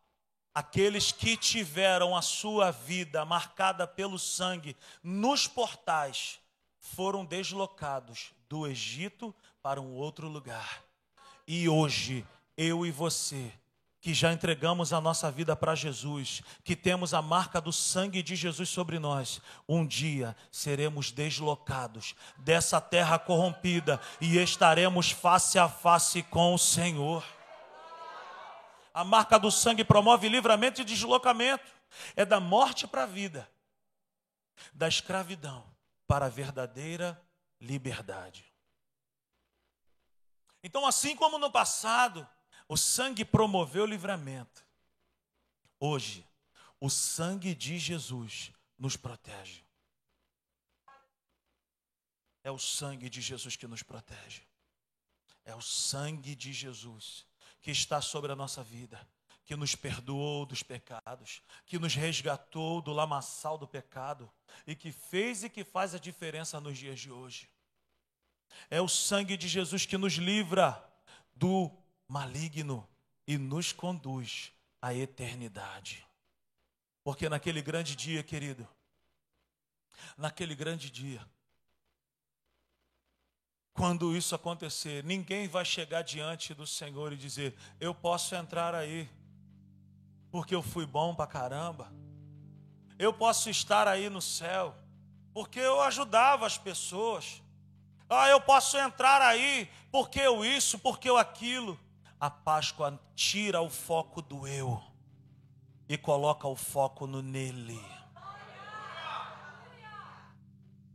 Aqueles 0.54 1.10
que 1.10 1.36
tiveram 1.36 2.16
a 2.16 2.22
sua 2.22 2.70
vida 2.70 3.24
marcada 3.24 3.86
pelo 3.86 4.18
sangue 4.18 4.76
nos 5.02 5.48
portais 5.48 6.38
foram 6.78 7.24
deslocados 7.24 8.32
do 8.48 8.66
Egito 8.66 9.34
para 9.62 9.80
um 9.80 9.94
outro 9.94 10.28
lugar. 10.28 10.84
E 11.46 11.68
hoje, 11.68 12.24
eu 12.56 12.86
e 12.86 12.90
você, 12.90 13.52
que 14.00 14.14
já 14.14 14.32
entregamos 14.32 14.92
a 14.92 15.00
nossa 15.00 15.30
vida 15.30 15.56
para 15.56 15.74
Jesus, 15.74 16.42
que 16.62 16.76
temos 16.76 17.14
a 17.14 17.22
marca 17.22 17.60
do 17.60 17.72
sangue 17.72 18.22
de 18.22 18.36
Jesus 18.36 18.68
sobre 18.68 18.98
nós, 18.98 19.40
um 19.68 19.84
dia 19.84 20.36
seremos 20.52 21.10
deslocados 21.10 22.14
dessa 22.36 22.80
terra 22.80 23.18
corrompida 23.18 24.00
e 24.20 24.36
estaremos 24.36 25.10
face 25.10 25.58
a 25.58 25.68
face 25.68 26.22
com 26.22 26.54
o 26.54 26.58
Senhor. 26.58 27.24
A 28.94 29.02
marca 29.02 29.38
do 29.38 29.50
sangue 29.50 29.84
promove 29.84 30.28
livramento 30.28 30.80
e 30.80 30.84
deslocamento. 30.84 31.74
É 32.14 32.24
da 32.24 32.38
morte 32.38 32.86
para 32.86 33.02
a 33.02 33.06
vida, 33.06 33.50
da 34.72 34.86
escravidão 34.86 35.64
para 36.06 36.26
a 36.26 36.28
verdadeira 36.28 37.20
liberdade. 37.60 38.44
Então, 40.62 40.86
assim 40.86 41.14
como 41.14 41.38
no 41.38 41.50
passado, 41.50 42.26
o 42.68 42.76
sangue 42.76 43.24
promoveu 43.24 43.84
o 43.84 43.86
livramento, 43.86 44.64
hoje, 45.78 46.26
o 46.80 46.88
sangue 46.88 47.54
de 47.54 47.78
Jesus 47.78 48.52
nos 48.78 48.96
protege. 48.96 49.64
É 52.42 52.50
o 52.50 52.58
sangue 52.58 53.08
de 53.08 53.20
Jesus 53.20 53.56
que 53.56 53.66
nos 53.66 53.82
protege. 53.82 54.42
É 55.44 55.54
o 55.54 55.62
sangue 55.62 56.34
de 56.34 56.52
Jesus 56.52 57.26
que 57.64 57.70
está 57.70 57.98
sobre 58.02 58.30
a 58.30 58.36
nossa 58.36 58.62
vida, 58.62 59.00
que 59.42 59.56
nos 59.56 59.74
perdoou 59.74 60.44
dos 60.44 60.62
pecados, 60.62 61.40
que 61.64 61.78
nos 61.78 61.94
resgatou 61.94 62.82
do 62.82 62.92
lamaçal 62.92 63.56
do 63.56 63.66
pecado 63.66 64.30
e 64.66 64.76
que 64.76 64.92
fez 64.92 65.42
e 65.42 65.48
que 65.48 65.64
faz 65.64 65.94
a 65.94 65.98
diferença 65.98 66.60
nos 66.60 66.76
dias 66.76 67.00
de 67.00 67.10
hoje. 67.10 67.48
É 68.68 68.82
o 68.82 68.86
sangue 68.86 69.34
de 69.34 69.48
Jesus 69.48 69.86
que 69.86 69.96
nos 69.96 70.12
livra 70.12 70.78
do 71.34 71.74
maligno 72.06 72.86
e 73.26 73.38
nos 73.38 73.72
conduz 73.72 74.52
à 74.82 74.92
eternidade. 74.92 76.06
Porque 77.02 77.30
naquele 77.30 77.62
grande 77.62 77.96
dia, 77.96 78.22
querido, 78.22 78.68
naquele 80.18 80.54
grande 80.54 80.90
dia, 80.90 81.26
quando 83.74 84.16
isso 84.16 84.36
acontecer, 84.36 85.02
ninguém 85.02 85.48
vai 85.48 85.64
chegar 85.64 86.02
diante 86.02 86.54
do 86.54 86.64
Senhor 86.64 87.12
e 87.12 87.16
dizer: 87.16 87.56
Eu 87.80 87.92
posso 87.92 88.34
entrar 88.36 88.72
aí, 88.72 89.10
porque 90.30 90.54
eu 90.54 90.62
fui 90.62 90.86
bom 90.86 91.12
pra 91.12 91.26
caramba. 91.26 91.92
Eu 92.96 93.12
posso 93.12 93.50
estar 93.50 93.88
aí 93.88 94.08
no 94.08 94.22
céu, 94.22 94.76
porque 95.34 95.58
eu 95.58 95.82
ajudava 95.82 96.46
as 96.46 96.56
pessoas. 96.56 97.42
Ah, 98.08 98.28
eu 98.28 98.40
posso 98.40 98.76
entrar 98.78 99.20
aí, 99.20 99.68
porque 99.90 100.20
eu 100.20 100.44
isso, 100.44 100.78
porque 100.78 101.10
eu 101.10 101.16
aquilo. 101.16 101.78
A 102.20 102.30
Páscoa 102.30 102.98
tira 103.16 103.60
o 103.60 103.68
foco 103.68 104.22
do 104.22 104.46
eu 104.46 104.80
e 105.88 105.98
coloca 105.98 106.46
o 106.46 106.54
foco 106.54 107.08
no 107.08 107.20
nele. 107.20 107.84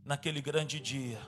Naquele 0.02 0.40
grande 0.40 0.80
dia 0.80 1.20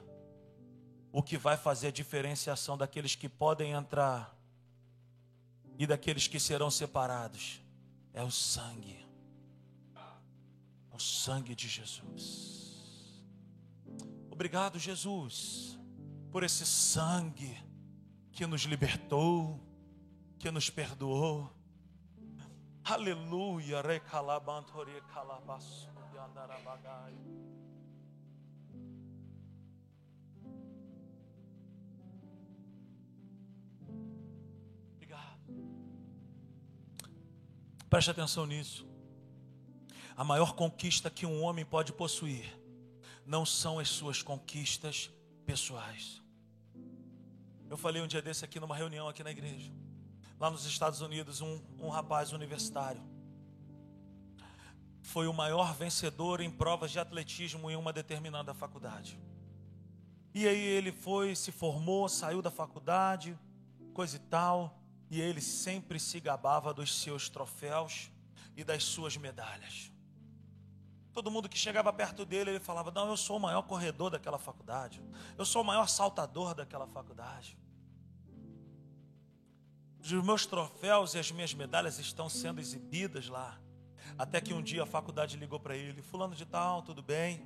o 1.12 1.22
que 1.22 1.36
vai 1.36 1.56
fazer 1.56 1.88
a 1.88 1.92
diferenciação 1.92 2.76
daqueles 2.76 3.14
que 3.14 3.28
podem 3.28 3.72
entrar 3.72 4.34
e 5.78 5.86
daqueles 5.86 6.26
que 6.26 6.40
serão 6.40 6.70
separados 6.70 7.60
é 8.14 8.22
o 8.22 8.30
sangue. 8.30 9.06
É 9.94 10.94
o 10.94 10.98
sangue 10.98 11.54
de 11.54 11.68
Jesus. 11.68 13.22
Obrigado, 14.30 14.78
Jesus, 14.78 15.78
por 16.30 16.42
esse 16.42 16.64
sangue 16.64 17.56
que 18.32 18.46
nos 18.46 18.62
libertou, 18.62 19.60
que 20.38 20.50
nos 20.50 20.70
perdoou. 20.70 21.52
Aleluia, 22.84 23.80
recalabantoria 23.82 25.00
calabaço 25.02 25.90
de 26.10 26.18
andarabagai. 26.18 27.14
Preste 37.92 38.10
atenção 38.10 38.46
nisso. 38.46 38.88
A 40.16 40.24
maior 40.24 40.54
conquista 40.54 41.10
que 41.10 41.26
um 41.26 41.42
homem 41.42 41.62
pode 41.62 41.92
possuir 41.92 42.58
não 43.26 43.44
são 43.44 43.78
as 43.78 43.90
suas 43.90 44.22
conquistas 44.22 45.10
pessoais. 45.44 46.22
Eu 47.68 47.76
falei 47.76 48.00
um 48.00 48.06
dia 48.06 48.22
desse 48.22 48.46
aqui 48.46 48.58
numa 48.58 48.74
reunião 48.74 49.10
aqui 49.10 49.22
na 49.22 49.30
igreja 49.30 49.70
lá 50.40 50.50
nos 50.50 50.64
Estados 50.64 51.02
Unidos, 51.02 51.42
um, 51.42 51.60
um 51.78 51.90
rapaz 51.90 52.32
universitário. 52.32 53.02
Foi 55.02 55.26
o 55.26 55.32
maior 55.34 55.74
vencedor 55.74 56.40
em 56.40 56.50
provas 56.50 56.90
de 56.90 56.98
atletismo 56.98 57.70
em 57.70 57.76
uma 57.76 57.92
determinada 57.92 58.54
faculdade. 58.54 59.20
E 60.32 60.48
aí 60.48 60.58
ele 60.58 60.92
foi, 60.92 61.36
se 61.36 61.52
formou, 61.52 62.08
saiu 62.08 62.40
da 62.40 62.50
faculdade, 62.50 63.38
coisa 63.92 64.16
e 64.16 64.20
tal, 64.20 64.81
e 65.12 65.20
ele 65.20 65.40
sempre 65.40 66.00
se 66.00 66.18
gabava 66.18 66.74
dos 66.74 67.00
seus 67.00 67.28
troféus 67.28 68.10
e 68.56 68.64
das 68.64 68.82
suas 68.82 69.16
medalhas. 69.16 69.92
Todo 71.12 71.30
mundo 71.30 71.48
que 71.48 71.58
chegava 71.58 71.92
perto 71.92 72.24
dele, 72.24 72.50
ele 72.50 72.60
falava: 72.60 72.90
Não, 72.90 73.08
eu 73.08 73.16
sou 73.16 73.36
o 73.36 73.40
maior 73.40 73.62
corredor 73.62 74.10
daquela 74.10 74.38
faculdade, 74.38 75.00
eu 75.38 75.44
sou 75.44 75.62
o 75.62 75.64
maior 75.64 75.86
saltador 75.86 76.54
daquela 76.54 76.88
faculdade 76.88 77.56
os 80.10 80.24
meus 80.24 80.46
troféus 80.46 81.14
e 81.14 81.18
as 81.18 81.30
minhas 81.30 81.54
medalhas 81.54 81.98
estão 81.98 82.28
sendo 82.28 82.60
exibidas 82.60 83.28
lá. 83.28 83.60
Até 84.18 84.40
que 84.40 84.52
um 84.52 84.60
dia 84.60 84.82
a 84.82 84.86
faculdade 84.86 85.36
ligou 85.36 85.60
para 85.60 85.76
ele: 85.76 86.02
Fulano 86.02 86.34
de 86.34 86.44
Tal, 86.44 86.82
tudo 86.82 87.02
bem? 87.02 87.44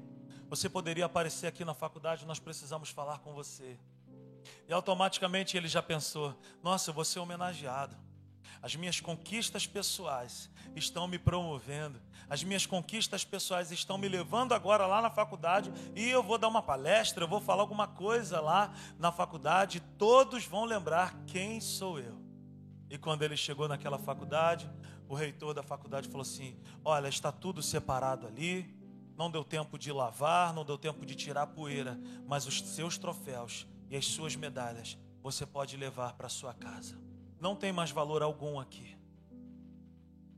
Você 0.49 0.69
poderia 0.69 1.05
aparecer 1.05 1.47
aqui 1.47 1.65
na 1.65 1.75
faculdade, 1.75 2.25
nós 2.25 2.39
precisamos 2.39 2.89
falar 2.89 3.19
com 3.19 3.35
você. 3.35 3.79
E 4.69 4.73
automaticamente 4.73 5.57
ele 5.57 5.69
já 5.69 5.83
pensou: 5.83 6.35
Nossa, 6.63 6.91
eu 6.91 6.95
vou 6.95 7.05
ser 7.05 7.19
homenageado. 7.19 7.97
As 8.63 8.75
minhas 8.75 9.01
conquistas 9.01 9.67
pessoais 9.67 10.51
estão 10.75 11.07
me 11.07 11.19
promovendo. 11.19 12.01
As 12.29 12.43
minhas 12.43 12.67
conquistas 12.67 13.25
pessoais 13.25 13.71
estão 13.71 13.97
me 13.97 14.09
levando 14.09 14.53
agora 14.53 14.87
lá 14.87 15.01
na 15.01 15.11
faculdade 15.11 15.73
e 15.95 16.09
eu 16.09 16.23
vou 16.23 16.39
dar 16.39 16.49
uma 16.49 16.63
palestra, 16.63 17.23
eu 17.23 17.29
vou 17.29 17.41
falar 17.41 17.63
alguma 17.63 17.87
coisa 17.87 18.41
lá 18.41 18.75
na 18.99 19.13
faculdade. 19.13 19.81
Todos 19.97 20.45
vão 20.45 20.65
lembrar 20.65 21.15
quem 21.27 21.61
sou 21.61 22.01
eu. 22.01 22.21
E 22.91 22.99
quando 22.99 23.23
ele 23.23 23.37
chegou 23.37 23.69
naquela 23.69 23.99
faculdade, 23.99 24.69
o 25.09 25.15
reitor 25.15 25.55
da 25.55 25.63
faculdade 25.63 26.09
falou 26.09 26.23
assim: 26.23 26.59
Olha, 26.85 27.09
está 27.09 27.31
tudo 27.31 27.63
separado 27.63 28.27
ali, 28.27 28.77
não 29.17 29.31
deu 29.31 29.45
tempo 29.45 29.79
de 29.79 29.93
lavar, 29.93 30.53
não 30.53 30.65
deu 30.65 30.77
tempo 30.77 31.07
de 31.07 31.15
tirar 31.15 31.43
a 31.43 31.47
poeira, 31.47 31.99
mas 32.27 32.47
os 32.47 32.61
seus 32.61 32.99
troféus 32.99 33.67
e 33.89 33.97
as 33.97 34.07
suas 34.07 34.37
medalhas 34.37 34.99
você 35.23 35.45
pode 35.45 35.77
levar 35.77 36.15
para 36.15 36.29
sua 36.29 36.55
casa. 36.55 36.99
Não 37.41 37.55
tem 37.55 37.73
mais 37.73 37.91
valor 37.91 38.23
algum 38.23 38.59
aqui. 38.59 38.97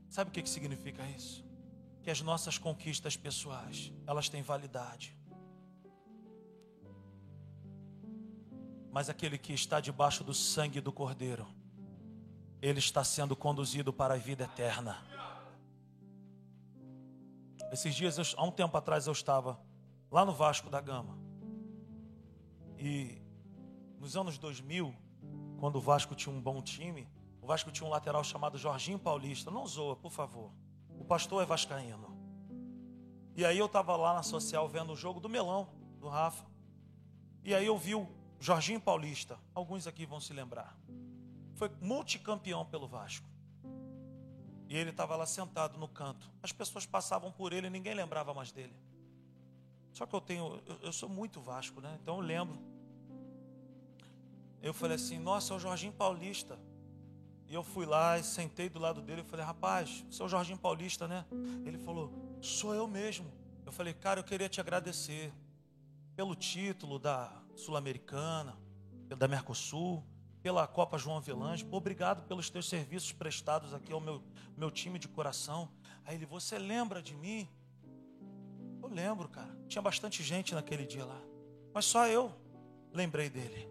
Sabe 0.09 0.29
o 0.29 0.33
que, 0.33 0.41
que 0.41 0.49
significa 0.49 1.05
isso? 1.09 1.45
Que 2.01 2.09
as 2.09 2.21
nossas 2.21 2.57
conquistas 2.57 3.15
pessoais, 3.15 3.93
elas 4.07 4.29
têm 4.29 4.41
validade. 4.41 5.15
Mas 8.91 9.09
aquele 9.09 9.37
que 9.37 9.53
está 9.53 9.79
debaixo 9.79 10.23
do 10.23 10.33
sangue 10.33 10.81
do 10.81 10.91
Cordeiro, 10.91 11.47
ele 12.61 12.79
está 12.79 13.03
sendo 13.03 13.35
conduzido 13.35 13.93
para 13.93 14.15
a 14.15 14.17
vida 14.17 14.45
eterna. 14.45 14.97
Esses 17.71 17.93
dias, 17.93 18.17
eu, 18.17 18.25
há 18.35 18.43
um 18.43 18.51
tempo 18.51 18.75
atrás, 18.75 19.05
eu 19.05 19.13
estava 19.13 19.59
lá 20.11 20.25
no 20.25 20.33
Vasco 20.33 20.69
da 20.69 20.81
Gama. 20.81 21.17
E 22.77 23.18
nos 23.99 24.15
anos 24.15 24.37
2000, 24.37 24.95
quando 25.59 25.75
o 25.75 25.81
Vasco 25.81 26.15
tinha 26.15 26.33
um 26.33 26.41
bom 26.41 26.61
time, 26.61 27.07
o 27.41 27.47
Vasco 27.47 27.71
tinha 27.71 27.85
um 27.85 27.89
lateral 27.91 28.23
chamado 28.23 28.57
Jorginho 28.57 28.97
Paulista. 28.97 29.51
Não 29.51 29.67
zoa, 29.67 29.95
por 29.95 30.11
favor. 30.11 30.51
O 30.97 31.03
pastor 31.03 31.43
é 31.43 31.45
vascaíno. 31.45 32.17
E 33.35 33.45
aí 33.45 33.57
eu 33.57 33.65
estava 33.67 33.95
lá 33.95 34.13
na 34.13 34.23
social 34.23 34.67
vendo 34.67 34.93
o 34.93 34.95
jogo 34.95 35.19
do 35.19 35.29
Melão, 35.29 35.69
do 35.99 36.07
Rafa. 36.07 36.45
E 37.43 37.53
aí 37.53 37.65
eu 37.65 37.77
vi 37.77 37.95
o 37.95 38.07
Jorginho 38.39 38.79
Paulista. 38.79 39.37
Alguns 39.53 39.87
aqui 39.87 40.05
vão 40.05 40.19
se 40.19 40.33
lembrar 40.33 40.77
foi 41.59 41.69
multicampeão 41.81 42.65
pelo 42.65 42.87
Vasco. 42.87 43.27
E 44.69 44.77
ele 44.77 44.91
estava 44.91 45.17
lá 45.17 45.25
sentado 45.25 45.77
no 45.77 45.89
canto. 45.89 46.31
As 46.41 46.53
pessoas 46.53 46.85
passavam 46.85 47.33
por 47.33 47.51
ele 47.51 47.67
e 47.67 47.69
ninguém 47.69 47.93
lembrava 47.93 48.33
mais 48.33 48.49
dele. 48.49 48.73
Só 49.91 50.05
que 50.05 50.15
eu 50.15 50.21
tenho, 50.21 50.61
eu, 50.65 50.75
eu 50.83 50.93
sou 50.93 51.09
muito 51.09 51.41
Vasco, 51.41 51.81
né? 51.81 51.99
Então 52.01 52.15
eu 52.15 52.21
lembro. 52.21 52.57
Eu 54.61 54.73
falei 54.73 54.95
assim, 54.95 55.17
nossa, 55.19 55.53
é 55.53 55.57
o 55.57 55.59
Jorginho 55.59 55.93
Paulista. 55.93 56.59
E 57.47 57.53
eu 57.53 57.63
fui 57.63 57.85
lá 57.85 58.19
e 58.19 58.23
sentei 58.23 58.69
do 58.69 58.77
lado 58.77 59.01
dele 59.01 59.21
e 59.21 59.23
falei, 59.23 59.45
rapaz, 59.45 60.05
você 60.09 60.21
é 60.21 60.25
o 60.25 60.29
Jorginho 60.29 60.57
Paulista, 60.57 61.07
né? 61.07 61.25
Ele 61.65 61.77
falou, 61.77 62.13
sou 62.41 62.75
eu 62.75 62.87
mesmo. 62.87 63.31
Eu 63.65 63.71
falei, 63.71 63.93
cara, 63.93 64.19
eu 64.19 64.23
queria 64.23 64.47
te 64.47 64.61
agradecer 64.61 65.33
pelo 66.15 66.35
título 66.35 66.99
da 66.99 67.31
Sul-Americana, 67.55 68.57
da 69.17 69.27
Mercosul, 69.27 70.03
pela 70.41 70.65
Copa 70.67 70.97
João 70.97 71.17
Avelange, 71.17 71.67
obrigado 71.69 72.25
pelos 72.27 72.49
teus 72.49 72.69
serviços 72.69 73.11
prestados 73.11 73.73
aqui 73.73 73.91
ao 73.91 73.99
meu, 73.99 74.23
meu 74.55 74.71
time 74.71 74.97
de 74.97 75.07
coração. 75.07 75.69
Aí 76.05 76.15
ele, 76.15 76.25
você 76.25 76.57
lembra 76.57 77.01
de 77.01 77.13
mim? 77.13 77.47
Eu 78.81 78.89
lembro, 78.89 79.27
cara. 79.27 79.55
Tinha 79.67 79.81
bastante 79.81 80.23
gente 80.23 80.53
naquele 80.53 80.85
dia 80.85 81.05
lá. 81.05 81.21
Mas 81.73 81.85
só 81.85 82.07
eu 82.07 82.33
lembrei 82.93 83.29
dele. 83.29 83.67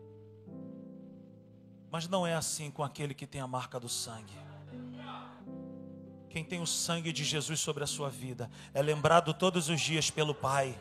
Mas 1.91 2.07
não 2.07 2.27
é 2.27 2.35
assim 2.35 2.71
com 2.71 2.83
aquele 2.83 3.15
que 3.15 3.27
tem 3.27 3.41
a 3.41 3.47
marca 3.47 3.81
do 3.81 3.89
sangue. 3.89 4.37
Quem 6.29 6.45
tem 6.45 6.61
o 6.61 6.67
sangue 6.67 7.13
de 7.13 7.25
Jesus 7.25 7.59
sobre 7.59 7.83
a 7.83 7.87
sua 7.87 8.11
vida 8.11 8.51
é 8.75 8.83
lembrado 8.83 9.33
todos 9.33 9.69
os 9.69 9.81
dias 9.81 10.11
pelo 10.11 10.35
Pai. 10.35 10.79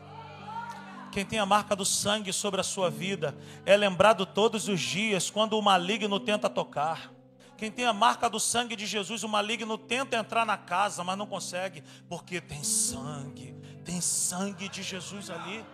Quem 1.10 1.24
tem 1.24 1.38
a 1.38 1.46
marca 1.46 1.74
do 1.74 1.84
sangue 1.84 2.32
sobre 2.32 2.60
a 2.60 2.64
sua 2.64 2.90
vida 2.90 3.36
é 3.64 3.76
lembrado 3.76 4.26
todos 4.26 4.68
os 4.68 4.80
dias 4.80 5.30
quando 5.30 5.58
o 5.58 5.62
maligno 5.62 6.20
tenta 6.20 6.50
tocar. 6.50 7.10
Quem 7.56 7.72
tem 7.72 7.86
a 7.86 7.92
marca 7.92 8.30
do 8.30 8.38
sangue 8.38 8.76
de 8.76 8.86
Jesus, 8.86 9.24
o 9.24 9.28
maligno 9.28 9.76
tenta 9.76 10.16
entrar 10.16 10.46
na 10.46 10.56
casa, 10.56 11.02
mas 11.02 11.18
não 11.18 11.26
consegue, 11.26 11.82
porque 12.08 12.40
tem 12.40 12.62
sangue, 12.62 13.52
tem 13.84 14.00
sangue 14.00 14.68
de 14.68 14.82
Jesus 14.82 15.28
ali. 15.28 15.64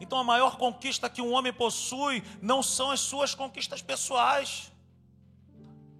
Então 0.00 0.18
a 0.18 0.24
maior 0.24 0.56
conquista 0.56 1.08
que 1.08 1.22
um 1.22 1.32
homem 1.32 1.52
possui 1.52 2.22
não 2.40 2.62
são 2.62 2.90
as 2.90 3.00
suas 3.00 3.34
conquistas 3.34 3.82
pessoais, 3.82 4.72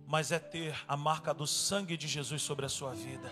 mas 0.06 0.30
é 0.30 0.38
ter 0.38 0.76
a 0.86 0.96
marca 0.96 1.34
do 1.34 1.46
sangue 1.46 1.96
de 1.96 2.06
Jesus 2.06 2.42
sobre 2.42 2.66
a 2.66 2.68
sua 2.68 2.94
vida. 2.94 3.30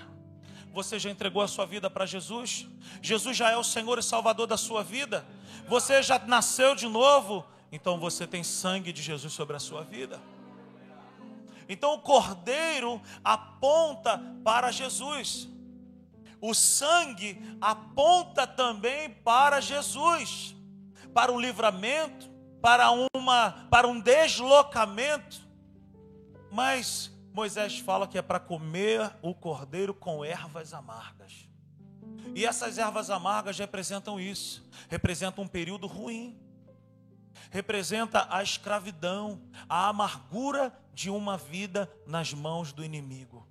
Você 0.72 0.98
já 0.98 1.09
entregou 1.09 1.40
a 1.40 1.46
sua 1.46 1.64
vida 1.64 1.88
para 1.88 2.04
Jesus? 2.04 2.66
Jesus 3.00 3.37
já 3.37 3.50
é 3.50 3.57
o 3.57 3.62
Senhor 3.62 3.98
e 3.98 4.02
Salvador 4.02 4.48
da 4.48 4.57
sua 4.57 4.83
vida? 4.83 5.24
Você 5.68 6.02
já 6.02 6.18
nasceu 6.18 6.74
de 6.74 6.88
novo? 6.88 7.44
Então 7.70 7.98
você 7.98 8.26
tem 8.26 8.42
sangue 8.42 8.92
de 8.92 9.00
Jesus 9.00 9.33
sobre 9.33 9.54
a 9.54 9.61
sua 9.61 9.83
vida. 9.83 10.20
Então 11.68 11.94
o 11.94 12.00
cordeiro 12.00 13.00
aponta 13.22 14.20
para 14.42 14.72
Jesus. 14.72 15.48
O 16.46 16.52
sangue 16.52 17.40
aponta 17.59 18.46
também 18.46 19.09
para 19.09 19.62
Jesus, 19.62 20.54
para 21.14 21.33
o 21.33 21.40
livramento, 21.40 22.28
para 22.61 22.90
uma 23.16 23.66
para 23.70 23.88
um 23.88 23.98
deslocamento. 23.98 25.40
Mas 26.52 27.11
Moisés 27.33 27.78
fala 27.78 28.07
que 28.07 28.18
é 28.18 28.20
para 28.20 28.38
comer 28.38 29.11
o 29.22 29.35
cordeiro 29.35 29.94
com 29.94 30.22
ervas 30.22 30.74
amargas. 30.74 31.48
E 32.35 32.44
essas 32.44 32.76
ervas 32.76 33.09
amargas 33.09 33.58
representam 33.58 34.21
isso, 34.21 34.68
representam 34.90 35.44
um 35.44 35.48
período 35.48 35.87
ruim, 35.87 36.38
representa 37.50 38.27
a 38.29 38.42
escravidão, 38.42 39.40
a 39.66 39.88
amargura 39.88 40.79
de 40.92 41.08
uma 41.08 41.38
vida 41.38 41.90
nas 42.06 42.35
mãos 42.35 42.71
do 42.71 42.85
inimigo. 42.85 43.48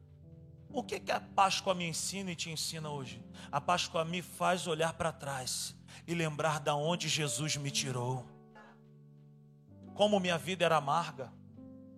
O 0.74 0.84
que, 0.84 1.00
que 1.00 1.12
a 1.12 1.22
Páscoa 1.22 1.74
me 1.74 1.88
ensina 1.88 2.32
e 2.32 2.36
te 2.36 2.50
ensina 2.50 2.90
hoje? 2.90 3.24
A 3.52 3.62
Páscoa 3.62 4.04
me 4.04 4.22
faz 4.22 4.68
olhar 4.68 4.94
para 4.94 5.14
trás 5.14 5.76
e 6.06 6.14
lembrar 6.14 6.60
da 6.60 6.76
onde 6.76 7.08
Jesus 7.08 7.56
me 7.56 7.72
tirou. 7.72 8.28
Como 9.94 10.20
minha 10.20 10.38
vida 10.38 10.66
era 10.66 10.78
amarga 10.78 11.32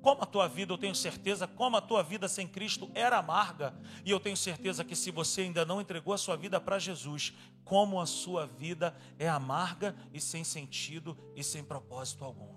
como 0.05 0.21
a 0.21 0.25
tua 0.27 0.47
vida, 0.47 0.71
eu 0.71 0.77
tenho 0.77 0.93
certeza, 0.93 1.47
como 1.47 1.77
a 1.77 1.81
tua 1.81 2.03
vida 2.03 2.27
sem 2.27 2.47
Cristo 2.47 2.91
era 2.93 3.17
amarga, 3.17 3.73
e 4.05 4.11
eu 4.11 4.19
tenho 4.19 4.37
certeza 4.37 4.83
que 4.83 4.95
se 4.95 5.09
você 5.09 5.41
ainda 5.41 5.65
não 5.65 5.81
entregou 5.81 6.13
a 6.13 6.17
sua 6.19 6.37
vida 6.37 6.61
para 6.61 6.77
Jesus, 6.77 7.33
como 7.63 7.99
a 7.99 8.05
sua 8.05 8.45
vida 8.45 8.95
é 9.17 9.27
amarga 9.27 9.95
e 10.13 10.21
sem 10.21 10.43
sentido 10.43 11.17
e 11.35 11.43
sem 11.43 11.63
propósito 11.63 12.23
algum. 12.23 12.53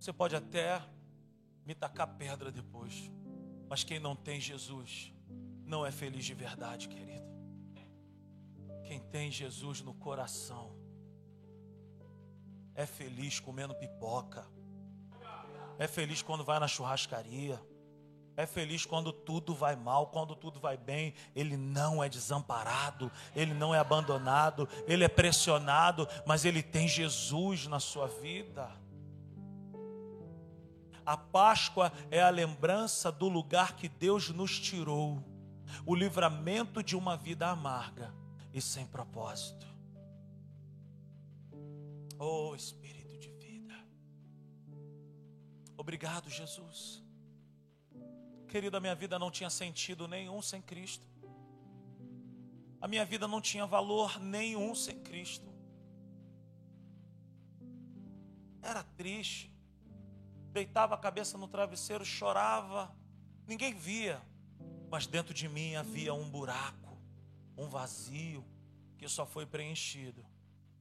Você 0.00 0.12
pode 0.12 0.34
até 0.34 0.82
me 1.66 1.74
tacar 1.74 2.06
pedra 2.16 2.52
depois, 2.52 3.10
mas 3.68 3.82
quem 3.82 3.98
não 3.98 4.14
tem 4.14 4.40
Jesus 4.40 5.12
não 5.64 5.84
é 5.84 5.90
feliz 5.90 6.24
de 6.24 6.32
verdade, 6.32 6.88
querido. 6.88 7.26
Quem 8.84 9.00
tem 9.00 9.32
Jesus 9.32 9.80
no 9.80 9.92
coração 9.92 10.76
é 12.72 12.86
feliz 12.86 13.40
comendo 13.40 13.74
pipoca, 13.74 14.46
é 15.76 15.88
feliz 15.88 16.22
quando 16.22 16.44
vai 16.44 16.60
na 16.60 16.68
churrascaria, 16.68 17.60
é 18.36 18.46
feliz 18.46 18.84
quando 18.86 19.12
tudo 19.12 19.52
vai 19.54 19.74
mal, 19.74 20.08
quando 20.08 20.36
tudo 20.36 20.60
vai 20.60 20.76
bem. 20.76 21.14
Ele 21.34 21.56
não 21.56 22.04
é 22.04 22.08
desamparado, 22.08 23.10
ele 23.34 23.54
não 23.54 23.74
é 23.74 23.78
abandonado, 23.78 24.68
ele 24.86 25.02
é 25.02 25.08
pressionado, 25.08 26.06
mas 26.26 26.44
ele 26.44 26.62
tem 26.62 26.86
Jesus 26.86 27.66
na 27.66 27.80
sua 27.80 28.06
vida. 28.06 28.70
A 31.06 31.16
Páscoa 31.16 31.92
é 32.10 32.20
a 32.20 32.28
lembrança 32.28 33.12
do 33.12 33.28
lugar 33.28 33.76
que 33.76 33.88
Deus 33.88 34.28
nos 34.30 34.58
tirou, 34.58 35.22
o 35.86 35.94
livramento 35.94 36.82
de 36.82 36.96
uma 36.96 37.16
vida 37.16 37.48
amarga 37.48 38.12
e 38.52 38.60
sem 38.60 38.84
propósito. 38.86 39.66
Oh 42.18 42.54
Espírito 42.56 43.18
de 43.18 43.30
vida. 43.30 43.74
Obrigado, 45.76 46.28
Jesus. 46.28 47.04
Querido, 48.48 48.76
a 48.76 48.80
minha 48.80 48.94
vida 48.94 49.18
não 49.18 49.30
tinha 49.30 49.50
sentido 49.50 50.08
nenhum 50.08 50.42
sem 50.42 50.60
Cristo. 50.60 51.06
A 52.80 52.88
minha 52.88 53.04
vida 53.04 53.28
não 53.28 53.40
tinha 53.40 53.66
valor 53.66 54.18
nenhum 54.18 54.74
sem 54.74 54.98
Cristo. 55.00 55.52
Era 58.60 58.82
triste. 58.82 59.55
Deitava 60.56 60.94
a 60.94 60.98
cabeça 60.98 61.36
no 61.36 61.46
travesseiro, 61.46 62.02
chorava. 62.02 62.90
Ninguém 63.46 63.74
via. 63.74 64.22
Mas 64.90 65.06
dentro 65.06 65.34
de 65.34 65.46
mim 65.50 65.74
havia 65.74 66.14
um 66.14 66.30
buraco 66.30 66.86
um 67.58 67.68
vazio 67.68 68.42
que 68.96 69.06
só 69.06 69.26
foi 69.26 69.44
preenchido 69.44 70.24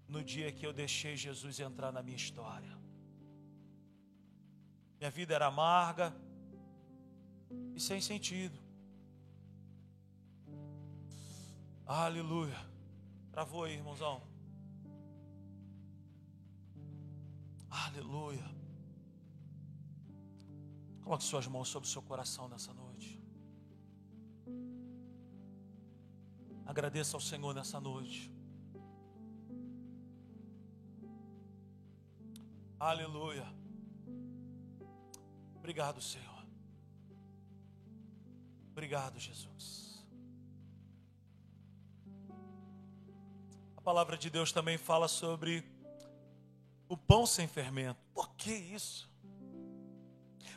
no 0.07 0.23
dia 0.23 0.49
que 0.49 0.65
eu 0.65 0.71
deixei 0.71 1.17
Jesus 1.17 1.59
entrar 1.59 1.91
na 1.91 2.01
minha 2.01 2.15
história. 2.15 2.78
Minha 4.97 5.11
vida 5.11 5.34
era 5.36 5.47
amarga 5.47 6.15
e 7.73 7.80
sem 7.80 7.99
sentido. 7.99 8.57
Aleluia. 11.86 12.57
Travou 13.30 13.65
aí, 13.65 13.73
irmãozão. 13.73 14.21
Aleluia. 17.69 18.64
Coloque 21.06 21.24
suas 21.24 21.45
mãos 21.45 21.70
sobre 21.70 21.88
o 21.88 21.91
seu 21.91 22.01
coração 22.01 22.49
nessa 22.49 22.74
noite. 22.74 23.22
Agradeça 26.66 27.16
ao 27.16 27.22
Senhor 27.22 27.53
nessa 27.53 27.80
noite. 27.80 28.34
Aleluia. 32.80 33.45
Obrigado, 35.58 36.01
Senhor. 36.01 36.43
Obrigado, 38.72 39.20
Jesus. 39.20 40.03
A 43.78 43.82
palavra 43.82 44.18
de 44.18 44.32
Deus 44.32 44.51
também 44.51 44.80
fala 44.80 45.08
sobre 45.08 45.64
o 46.89 46.97
pão 46.97 47.28
sem 47.28 47.47
fermento. 47.47 48.03
Por 48.12 48.28
que 48.36 48.51
isso? 48.51 49.14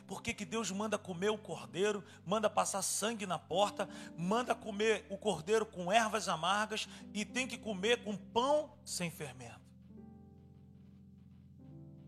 Por 0.09 0.23
que, 0.23 0.33
que 0.33 0.43
Deus 0.43 0.71
manda 0.71 0.97
comer 0.97 1.29
o 1.29 1.37
cordeiro, 1.37 2.03
manda 2.25 2.49
passar 2.49 2.81
sangue 2.81 3.27
na 3.27 3.37
porta, 3.37 3.87
manda 4.17 4.55
comer 4.55 5.05
o 5.07 5.15
cordeiro 5.15 5.67
com 5.67 5.91
ervas 5.91 6.27
amargas 6.27 6.89
e 7.13 7.23
tem 7.23 7.47
que 7.47 7.59
comer 7.59 8.03
com 8.03 8.17
pão 8.17 8.75
sem 8.83 9.11
fermento? 9.11 9.61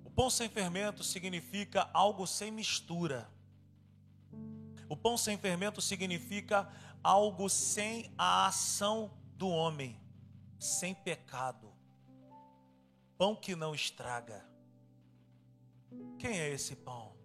O 0.03 0.09
pão 0.09 0.31
sem 0.31 0.49
fermento 0.49 1.03
significa 1.03 1.87
algo 1.93 2.25
sem 2.25 2.49
mistura. 2.49 3.29
O 4.89 4.97
pão 4.97 5.15
sem 5.15 5.37
fermento 5.37 5.79
significa 5.79 6.67
algo 7.03 7.47
sem 7.49 8.11
a 8.17 8.47
ação 8.47 9.11
do 9.37 9.47
homem, 9.47 9.95
sem 10.59 10.95
pecado. 10.95 11.71
Pão 13.15 13.35
que 13.35 13.55
não 13.55 13.75
estraga. 13.75 14.43
Quem 16.17 16.39
é 16.39 16.49
esse 16.49 16.75
pão? 16.75 17.20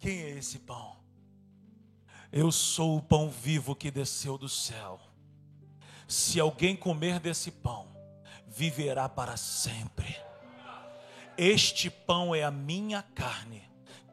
Quem 0.00 0.22
é 0.22 0.30
esse 0.30 0.60
pão? 0.60 0.96
Eu 2.32 2.50
sou 2.50 2.96
o 2.96 3.02
pão 3.02 3.28
vivo 3.28 3.76
que 3.76 3.90
desceu 3.90 4.38
do 4.38 4.48
céu. 4.48 4.98
Se 6.08 6.40
alguém 6.40 6.74
comer 6.74 7.20
desse 7.20 7.50
pão, 7.50 7.86
viverá 8.46 9.10
para 9.10 9.36
sempre. 9.36 10.16
Este 11.36 11.90
pão 11.90 12.34
é 12.34 12.42
a 12.42 12.50
minha 12.50 13.02
carne, 13.02 13.62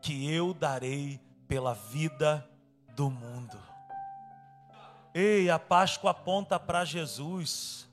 que 0.02 0.30
eu 0.30 0.54
darei 0.54 1.22
pela 1.48 1.74
vida 1.74 2.46
do 2.94 3.10
mundo. 3.10 3.58
Ei, 5.14 5.50
a 5.50 5.58
Páscoa 5.58 6.12
aponta 6.12 6.60
para 6.60 6.84
Jesus. 6.84 7.88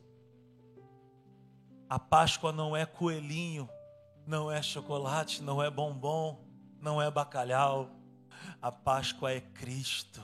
A 1.89 2.01
Páscoa 2.01 2.51
não 2.51 2.77
é 2.77 2.85
coelhinho, 2.85 3.69
não 4.27 4.51
é 4.51 4.61
chocolate, 4.61 5.41
não 5.41 5.63
é 5.63 5.71
bombom 5.71 6.44
não 6.85 7.01
é 7.01 7.11
bacalhau, 7.11 7.91
a 8.61 8.71
Páscoa 8.71 9.33
é 9.33 9.41
Cristo, 9.41 10.23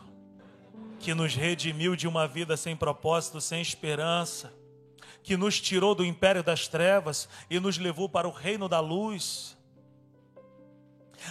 que 0.99 1.15
nos 1.15 1.35
redimiu 1.35 1.97
de 1.97 2.07
uma 2.07 2.29
vida 2.29 2.55
sem 2.55 2.77
propósito, 2.77 3.41
sem 3.41 3.63
esperança, 3.63 4.53
que 5.23 5.39
nos 5.39 5.59
tirou 5.59 5.95
do 5.95 6.05
império 6.05 6.43
das 6.43 6.69
trevas 6.69 7.31
e 7.49 7.59
nos 7.59 7.79
levou 7.79 8.11
para 8.11 8.29
o 8.29 8.31
reino 8.31 8.69
da 8.69 8.79
luz. 8.79 9.57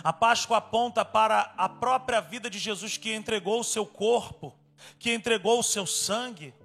A 0.03 0.11
Páscoa 0.11 0.57
aponta 0.57 1.05
para 1.05 1.53
a 1.55 1.69
própria 1.69 2.21
vida 2.21 2.49
de 2.49 2.57
Jesus 2.57 2.97
que 2.97 3.13
entregou 3.13 3.59
o 3.59 3.63
seu 3.63 3.85
corpo, 3.85 4.57
que 4.97 5.13
entregou 5.13 5.59
o 5.59 5.63
seu 5.63 5.85
sangue, 5.85 6.55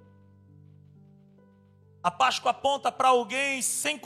a 2.05 2.11
Páscoa 2.11 2.51
aponta 2.51 2.91
para 2.91 3.07
alguém 3.07 3.63
sem, 3.63 3.99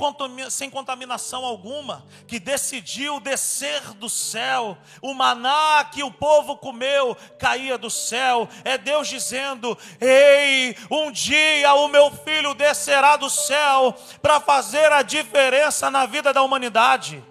sem 0.49 0.69
contaminação 0.69 1.43
alguma, 1.43 2.05
que 2.25 2.39
decidiu 2.39 3.19
descer 3.19 3.93
do 3.95 4.09
céu. 4.09 4.77
O 5.01 5.13
maná 5.13 5.83
que 5.91 6.01
o 6.01 6.09
povo 6.09 6.55
comeu 6.55 7.13
caía 7.37 7.77
do 7.77 7.89
céu. 7.89 8.47
É 8.63 8.77
Deus 8.77 9.09
dizendo: 9.09 9.77
Ei, 9.99 10.77
um 10.89 11.11
dia 11.11 11.73
o 11.73 11.89
meu 11.89 12.09
filho 12.09 12.53
descerá 12.53 13.17
do 13.17 13.29
céu 13.29 13.93
para 14.21 14.39
fazer 14.39 14.93
a 14.93 15.01
diferença 15.01 15.91
na 15.91 16.05
vida 16.05 16.31
da 16.31 16.41
humanidade. 16.41 17.21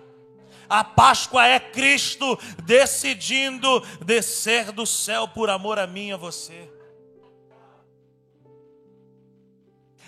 A 0.69 0.85
Páscoa 0.85 1.47
é 1.47 1.59
Cristo 1.59 2.39
decidindo 2.64 3.81
descer 4.05 4.71
do 4.71 4.85
céu 4.85 5.27
por 5.27 5.49
amor 5.49 5.79
a 5.79 5.87
mim 5.87 6.09
e 6.09 6.12
a 6.12 6.19
você. 6.19 6.78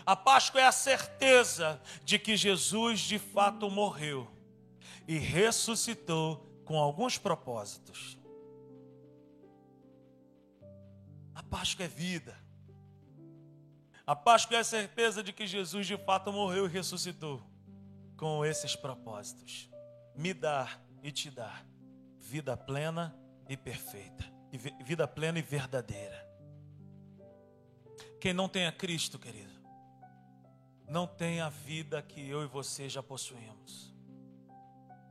A 0.04 0.16
Páscoa 0.16 0.60
é 0.60 0.66
a 0.66 0.72
certeza 0.72 1.80
de 2.04 2.18
que 2.18 2.36
Jesus 2.36 3.00
de 3.00 3.18
fato 3.18 3.70
morreu 3.70 4.30
e 5.06 5.18
ressuscitou 5.18 6.46
com 6.64 6.78
alguns 6.78 7.18
propósitos. 7.18 8.18
A 11.34 11.42
Páscoa 11.42 11.84
é 11.84 11.88
vida. 11.88 12.36
A 14.06 14.16
Páscoa 14.16 14.56
é 14.56 14.60
a 14.60 14.64
certeza 14.64 15.22
de 15.22 15.32
que 15.32 15.46
Jesus 15.46 15.86
de 15.86 15.96
fato 15.96 16.32
morreu 16.32 16.66
e 16.66 16.68
ressuscitou 16.68 17.42
com 18.16 18.44
esses 18.44 18.76
propósitos: 18.76 19.70
me 20.14 20.34
dar 20.34 20.80
e 21.02 21.10
te 21.10 21.30
dar 21.30 21.66
vida 22.18 22.56
plena 22.56 23.16
e 23.48 23.56
perfeita, 23.56 24.24
vida 24.84 25.06
plena 25.08 25.38
e 25.38 25.42
verdadeira. 25.42 26.28
Quem 28.20 28.32
não 28.32 28.48
tem 28.48 28.66
a 28.66 28.72
Cristo, 28.72 29.18
querido, 29.18 29.59
não 30.90 31.06
tem 31.06 31.40
a 31.40 31.48
vida 31.48 32.02
que 32.02 32.28
eu 32.28 32.42
e 32.42 32.48
você 32.48 32.88
já 32.88 33.00
possuímos. 33.00 33.94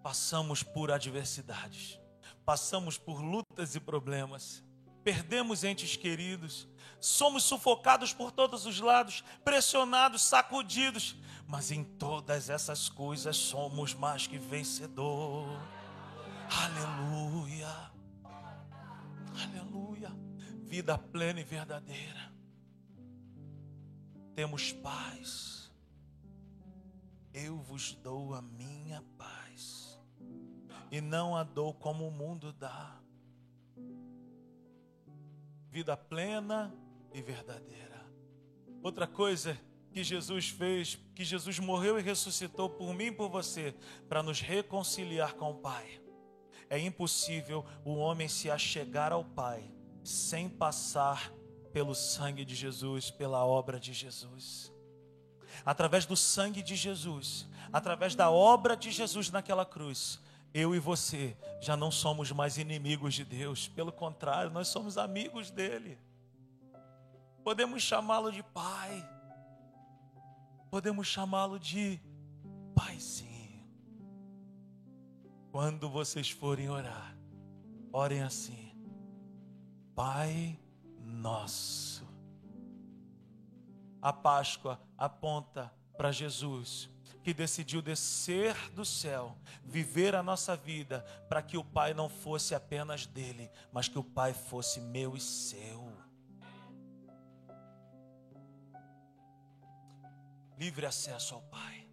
Passamos 0.04 0.62
por 0.62 0.92
adversidades, 0.92 1.98
passamos 2.46 2.98
por 2.98 3.22
lutas 3.22 3.76
e 3.76 3.80
problemas, 3.80 4.62
perdemos 5.06 5.64
entes 5.64 5.96
queridos, 5.96 6.68
somos 7.00 7.44
sufocados 7.44 8.12
por 8.12 8.30
todos 8.30 8.66
os 8.66 8.82
lados, 8.82 9.24
pressionados, 9.44 10.22
sacudidos, 10.22 11.16
mas 11.48 11.72
em 11.72 11.86
todas 11.86 12.50
essas 12.50 12.90
coisas 12.90 13.38
somos 13.38 13.94
mais 13.94 14.28
que 14.28 14.38
vencedor. 14.38 15.48
Aleluia. 16.50 17.92
Aleluia. 19.34 20.12
Vida 20.66 20.98
plena 20.98 21.40
e 21.40 21.44
verdadeira. 21.46 22.34
Temos 24.36 24.74
paz 24.74 25.60
Eu 27.34 27.58
vos 27.58 27.94
dou 27.96 28.34
a 28.34 28.42
minha 28.42 29.04
paz, 29.18 30.00
e 30.92 31.00
não 31.00 31.36
a 31.36 31.44
dou 31.44 31.74
como 31.74 32.08
o 32.08 32.12
mundo 32.12 32.52
dá. 32.52 33.00
Vida 35.70 35.96
plena 35.96 36.74
e 37.14 37.22
verdadeira. 37.22 38.06
Outra 38.82 39.06
coisa 39.06 39.60
que 39.92 40.04
Jesus 40.04 40.50
fez, 40.50 40.98
que 41.16 41.24
Jesus 41.24 41.60
morreu 41.60 42.00
e 42.00 42.02
ressuscitou 42.02 42.70
por 42.70 42.94
mim 42.94 43.06
e 43.06 43.12
por 43.12 43.30
você, 43.30 43.76
para 44.08 44.24
nos 44.24 44.40
reconciliar 44.40 45.34
com 45.36 45.52
o 45.52 45.58
Pai. 45.60 46.02
É 46.70 46.80
impossível 46.80 47.66
o 47.84 47.96
homem 47.96 48.28
se 48.28 48.50
achegar 48.50 49.12
ao 49.12 49.26
Pai 49.26 49.72
sem 50.04 50.48
passar 50.48 51.34
pelo 51.72 51.94
sangue 51.94 52.46
de 52.46 52.56
Jesus, 52.56 53.12
pela 53.12 53.46
obra 53.46 53.80
de 53.80 53.94
Jesus. 53.94 54.74
Através 55.66 56.06
do 56.06 56.16
sangue 56.16 56.62
de 56.62 56.76
Jesus, 56.76 57.48
através 57.72 58.16
da 58.16 58.30
obra 58.30 58.76
de 58.76 58.92
Jesus 58.92 59.30
naquela 59.30 59.66
cruz, 59.66 60.20
eu 60.54 60.74
e 60.76 60.80
você 60.80 61.38
já 61.62 61.78
não 61.78 61.92
somos 61.92 62.32
mais 62.32 62.58
inimigos 62.58 63.14
de 63.14 63.24
Deus, 63.24 63.68
pelo 63.68 63.92
contrário, 63.92 64.52
nós 64.52 64.68
somos 64.68 64.98
amigos 64.98 65.52
dele. 65.52 65.98
Podemos 67.44 67.82
chamá-lo 67.82 68.32
de 68.32 68.44
Pai, 68.44 69.08
podemos 70.70 71.08
chamá-lo 71.08 71.60
de 71.60 72.00
Paizinho. 72.76 73.30
Quando 75.52 75.90
vocês 75.90 76.30
forem 76.30 76.70
orar, 76.70 77.16
orem 77.92 78.22
assim: 78.22 78.76
Pai 79.96 80.60
nosso. 81.04 81.99
A 84.02 84.14
Páscoa 84.14 84.80
aponta 84.98 85.74
para 85.98 86.12
Jesus, 86.12 86.90
que 87.22 87.34
decidiu 87.34 87.82
descer 87.82 88.56
do 88.72 88.86
céu, 88.86 89.38
viver 89.64 90.16
a 90.16 90.24
nossa 90.24 90.56
vida, 90.56 91.02
para 91.28 91.42
que 91.42 91.58
o 91.58 91.64
Pai 91.64 91.94
não 91.94 92.08
fosse 92.08 92.56
apenas 92.56 93.06
dele, 93.06 93.52
mas 93.72 93.88
que 93.88 94.00
o 94.00 94.04
Pai 94.04 94.34
fosse 94.34 94.80
meu 94.80 95.16
e 95.16 95.20
seu. 95.20 95.92
Livre 100.58 100.86
acesso 100.86 101.36
ao 101.36 101.42
Pai. 101.42 101.88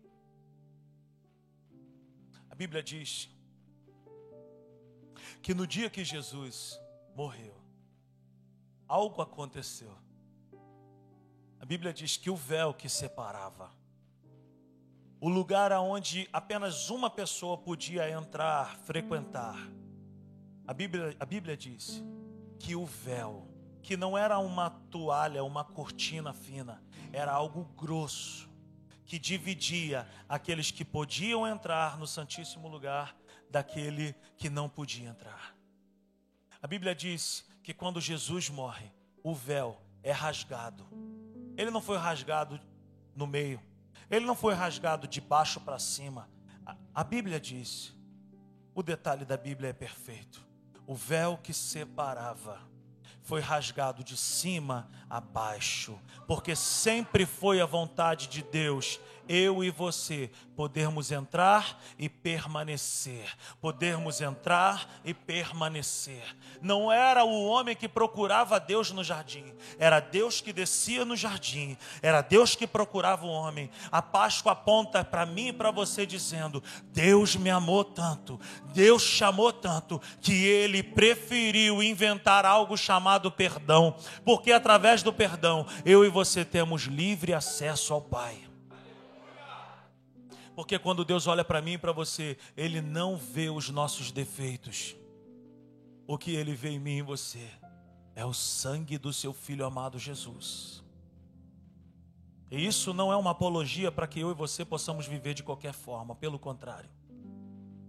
A 2.49 2.55
Bíblia 2.55 2.83
diz 2.83 3.29
que 5.43 5.55
no 5.55 5.67
dia 5.67 5.91
que 5.91 6.05
Jesus 6.05 6.81
morreu, 7.15 7.61
algo 8.89 9.21
aconteceu. 9.21 10.06
A 11.67 11.69
Bíblia 11.69 11.93
diz 11.93 12.17
que 12.17 12.31
o 12.31 12.37
véu 12.37 12.73
que 12.73 12.89
separava, 12.89 13.73
o 15.21 15.29
lugar 15.29 15.73
aonde 15.73 16.29
apenas 16.33 16.91
uma 16.91 17.11
pessoa 17.11 17.59
podia 17.59 18.09
entrar, 18.09 18.77
frequentar, 18.85 19.59
a 20.65 20.73
Bíblia, 20.73 21.17
a 21.19 21.27
Bíblia 21.27 21.57
diz 21.57 22.05
que 22.61 22.77
o 22.77 22.87
véu, 22.87 23.51
que 23.83 23.97
não 23.97 24.17
era 24.17 24.39
uma 24.39 24.71
toalha, 24.71 25.43
uma 25.43 25.65
cortina 25.65 26.33
fina, 26.33 26.81
era 27.13 27.33
algo 27.33 27.65
grosso, 27.75 28.49
que 29.05 29.19
dividia 29.19 30.09
aqueles 30.29 30.71
que 30.71 30.85
podiam 30.85 31.45
entrar 31.45 31.99
no 31.99 32.07
Santíssimo 32.07 32.69
Lugar 32.69 33.17
daquele 33.51 34.15
que 34.37 34.49
não 34.49 34.69
podia 34.69 35.09
entrar. 35.09 35.57
A 36.63 36.67
Bíblia 36.69 36.95
diz 36.95 37.45
que 37.61 37.75
quando 37.75 38.01
Jesus 38.01 38.49
morre, 38.49 38.93
o 39.21 39.35
véu 39.35 39.83
é 40.01 40.13
rasgado. 40.13 40.87
Ele 41.57 41.71
não 41.71 41.81
foi 41.81 41.97
rasgado 41.97 42.61
no 43.15 43.27
meio, 43.27 43.61
ele 44.11 44.25
não 44.25 44.35
foi 44.35 44.55
rasgado 44.55 45.09
de 45.09 45.21
baixo 45.21 45.61
para 45.61 45.79
cima. 45.79 46.29
A, 46.95 47.05
Bíblia 47.05 47.41
diz, 47.41 47.95
o 48.75 48.83
detalhe 48.83 49.25
da 49.25 49.37
Bíblia 49.37 49.71
é 49.71 49.73
perfeito. 49.73 50.47
O 50.87 50.95
véu 50.95 51.39
que 51.39 51.53
separava 51.53 52.61
foi 53.27 53.41
rasgado 53.41 54.05
de 54.05 54.17
cima 54.17 54.89
a 55.11 55.21
baixo, 55.21 55.99
porque 56.29 56.55
sempre 56.55 57.27
foi 57.27 57.61
a 57.61 57.67
vontade 57.67 58.29
de 58.29 58.41
Deus 58.41 59.01
eu 59.29 59.63
e 59.65 59.71
você 59.71 60.31
podermos 60.55 61.11
entrar 61.13 61.83
e 61.99 62.09
permanecer, 62.09 63.29
podermos 63.61 64.21
entrar 64.21 64.89
e 65.05 65.13
permanecer. 65.13 66.23
Não 66.63 66.91
era 66.91 67.25
o 67.25 67.45
homem 67.47 67.77
que 67.77 67.89
procurava 67.89 68.59
Deus 68.59 68.91
no 68.91 69.05
jardim, 69.05 69.53
era 69.79 70.01
Deus 70.01 70.41
que 70.41 70.53
descia 70.53 71.05
no 71.05 71.17
jardim, 71.17 71.77
era 72.01 72.23
Deus 72.23 72.55
que 72.55 72.67
procurava 72.67 73.27
o 73.27 73.31
homem. 73.31 73.71
A 73.91 74.01
Páscoa 74.01 74.53
aponta 74.53 75.05
para 75.05 75.27
mim 75.27 75.49
e 75.49 75.53
para 75.53 75.71
você 75.71 76.07
dizendo: 76.07 76.63
Deus 76.85 77.37
me 77.37 77.51
amou 77.51 77.85
tanto, 77.85 78.41
Deus 78.73 79.03
chamou 79.03 79.53
tanto, 79.53 80.01
que 80.21 80.45
ele 80.45 80.83
preferiu 80.83 81.83
inventar 81.83 82.47
algo 82.47 82.77
chamado 83.17 83.31
perdão, 83.31 83.97
porque 84.25 84.53
através 84.53 85.03
do 85.03 85.13
perdão 85.13 85.67
eu 85.85 86.05
e 86.05 86.09
você 86.09 86.45
temos 86.45 86.83
livre 86.83 87.33
acesso 87.33 87.95
ao 87.95 88.03
Pai. 88.03 88.39
Porque 90.55 90.79
quando 90.79 91.05
Deus 91.05 91.27
olha 91.27 91.45
para 91.45 91.61
mim 91.61 91.73
e 91.73 91.79
para 91.79 91.93
você, 91.93 92.39
Ele 92.57 92.81
não 92.81 93.17
vê 93.17 93.51
os 93.51 93.69
nossos 93.69 94.11
defeitos. 94.11 94.97
O 96.07 96.17
que 96.17 96.35
Ele 96.35 96.55
vê 96.55 96.71
em 96.71 96.79
mim 96.79 96.93
e 96.93 96.99
em 96.99 97.03
você 97.03 97.47
é 98.15 98.25
o 98.25 98.33
sangue 98.33 98.97
do 98.97 99.13
seu 99.13 99.35
Filho 99.35 99.67
amado 99.67 99.99
Jesus. 99.99 100.83
E 102.51 102.65
isso 102.65 102.95
não 102.95 103.13
é 103.13 103.17
uma 103.17 103.33
apologia 103.33 103.93
para 103.93 104.07
que 104.07 104.21
eu 104.21 104.31
e 104.31 104.35
você 104.35 104.65
possamos 104.65 105.07
viver 105.07 105.35
de 105.35 105.43
qualquer 105.43 105.75
forma, 105.75 106.15
pelo 106.15 106.39
contrário. 106.39 106.89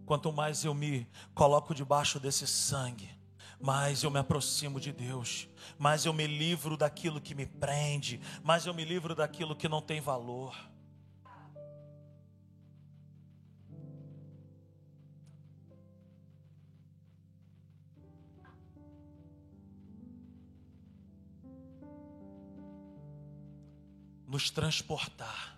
Quanto 0.05 0.34
mais 0.34 0.65
eu 0.65 0.73
me 0.73 1.07
coloco 1.34 1.73
debaixo 1.73 2.19
desse 2.19 2.47
sangue, 2.47 3.16
mais 3.60 4.03
eu 4.03 4.12
me 4.12 4.20
aproximo 4.20 4.80
de 4.80 4.91
Deus, 4.91 5.47
mais 5.78 6.05
eu 6.05 6.14
me 6.14 6.28
livro 6.28 6.78
daquilo 6.78 7.20
que 7.20 7.34
me 7.34 7.45
prende, 7.45 8.22
mais 8.43 8.66
eu 8.66 8.74
me 8.74 8.86
livro 8.86 9.16
daquilo 9.16 9.55
que 9.55 9.68
não 9.68 9.82
tem 9.82 9.99
valor. 9.99 10.55
nos 24.28 24.51
transportar. 24.51 25.58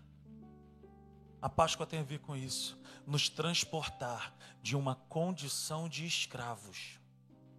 A 1.41 1.49
Páscoa 1.49 1.87
tem 1.87 2.01
a 2.01 2.03
ver 2.03 2.19
com 2.19 2.35
isso, 2.35 2.79
nos 3.05 3.27
transportar 3.27 4.31
de 4.61 4.75
uma 4.75 4.93
condição 4.93 5.89
de 5.89 6.05
escravos 6.05 6.98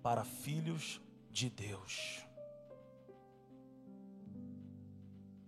para 0.03 0.25
filhos 0.25 1.01
de 1.31 1.51
Deus. 1.51 2.25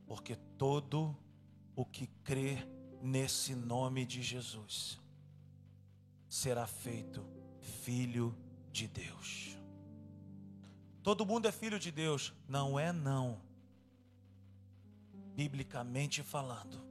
Porque 0.06 0.36
todo 0.56 1.16
o 1.74 1.84
que 1.84 2.06
crê 2.22 2.58
nesse 3.00 3.54
nome 3.54 4.04
de 4.04 4.22
Jesus 4.22 5.00
será 6.28 6.66
feito 6.66 7.26
filho 7.60 8.36
de 8.70 8.86
Deus. 8.86 9.56
Todo 11.02 11.26
mundo 11.26 11.46
é 11.48 11.52
filho 11.52 11.78
de 11.78 11.90
Deus? 11.90 12.32
Não 12.46 12.78
é 12.78 12.92
não 12.92 13.40
biblicamente 15.34 16.22
falando, 16.22 16.84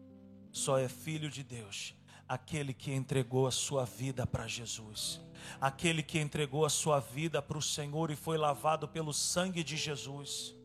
só 0.51 0.78
é 0.78 0.89
filho 0.89 1.30
de 1.30 1.43
Deus 1.43 1.95
aquele 2.32 2.73
que 2.73 2.93
entregou 2.93 3.45
a 3.45 3.51
sua 3.51 3.84
vida 3.84 4.25
para 4.25 4.47
Jesus, 4.47 5.19
aquele 5.59 6.01
que 6.01 6.17
entregou 6.17 6.65
a 6.65 6.69
sua 6.69 6.97
vida 6.97 7.41
para 7.41 7.57
o 7.57 7.61
Senhor 7.61 8.09
e 8.09 8.15
foi 8.15 8.38
lavado 8.38 8.88
pelo 8.88 9.13
sangue 9.13 9.61
de 9.65 9.75
Jesus. 9.75 10.55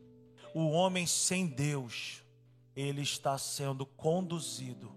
O 0.54 0.68
homem 0.70 1.08
sem 1.08 1.44
Deus, 1.44 2.22
ele 2.76 3.02
está 3.02 3.36
sendo 3.36 3.84
conduzido 3.84 4.94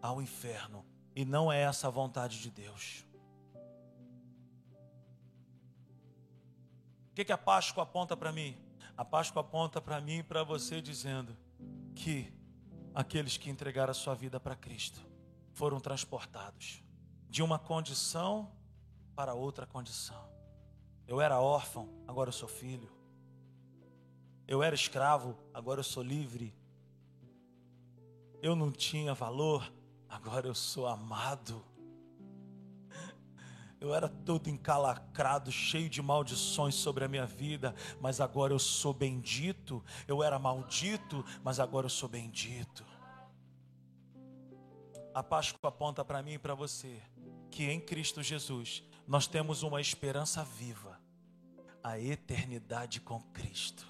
ao 0.00 0.22
inferno, 0.22 0.86
e 1.12 1.24
não 1.24 1.50
é 1.50 1.62
essa 1.62 1.88
a 1.88 1.90
vontade 1.90 2.40
de 2.40 2.52
Deus. 2.52 3.04
O 7.10 7.14
que, 7.16 7.24
que 7.24 7.32
a 7.32 7.38
Páscoa 7.38 7.82
aponta 7.82 8.16
para 8.16 8.30
mim? 8.30 8.56
A 8.96 9.04
Páscoa 9.04 9.40
aponta 9.40 9.80
para 9.80 10.00
mim 10.00 10.18
e 10.18 10.22
para 10.22 10.44
você 10.44 10.80
dizendo: 10.80 11.36
que 11.96 12.32
aqueles 12.94 13.36
que 13.36 13.50
entregaram 13.50 13.90
a 13.90 13.94
sua 13.94 14.14
vida 14.14 14.38
para 14.38 14.54
Cristo 14.54 15.10
foram 15.52 15.80
transportados 15.80 16.82
de 17.28 17.42
uma 17.42 17.58
condição 17.58 18.50
para 19.14 19.34
outra 19.34 19.66
condição. 19.66 20.28
Eu 21.06 21.20
era 21.20 21.40
órfão, 21.40 21.88
agora 22.06 22.28
eu 22.28 22.32
sou 22.32 22.48
filho. 22.48 22.90
Eu 24.46 24.62
era 24.62 24.74
escravo, 24.74 25.36
agora 25.52 25.80
eu 25.80 25.84
sou 25.84 26.02
livre. 26.02 26.54
Eu 28.42 28.56
não 28.56 28.72
tinha 28.72 29.14
valor, 29.14 29.72
agora 30.08 30.46
eu 30.46 30.54
sou 30.54 30.86
amado. 30.86 31.64
Eu 33.80 33.94
era 33.94 34.08
todo 34.08 34.48
encalacrado, 34.48 35.50
cheio 35.50 35.88
de 35.88 36.00
maldições 36.00 36.74
sobre 36.74 37.04
a 37.04 37.08
minha 37.08 37.26
vida, 37.26 37.74
mas 38.00 38.20
agora 38.20 38.52
eu 38.52 38.58
sou 38.58 38.94
bendito. 38.94 39.82
Eu 40.06 40.22
era 40.22 40.38
maldito, 40.38 41.24
mas 41.42 41.58
agora 41.58 41.86
eu 41.86 41.90
sou 41.90 42.08
bendito. 42.08 42.84
A 45.14 45.22
Páscoa 45.22 45.68
aponta 45.68 46.02
para 46.04 46.22
mim 46.22 46.32
e 46.34 46.38
para 46.38 46.54
você 46.54 47.02
que 47.50 47.70
em 47.70 47.78
Cristo 47.78 48.22
Jesus 48.22 48.82
nós 49.06 49.26
temos 49.26 49.62
uma 49.62 49.80
esperança 49.80 50.42
viva, 50.42 50.98
a 51.82 51.98
eternidade 51.98 53.00
com 53.00 53.20
Cristo. 53.20 53.86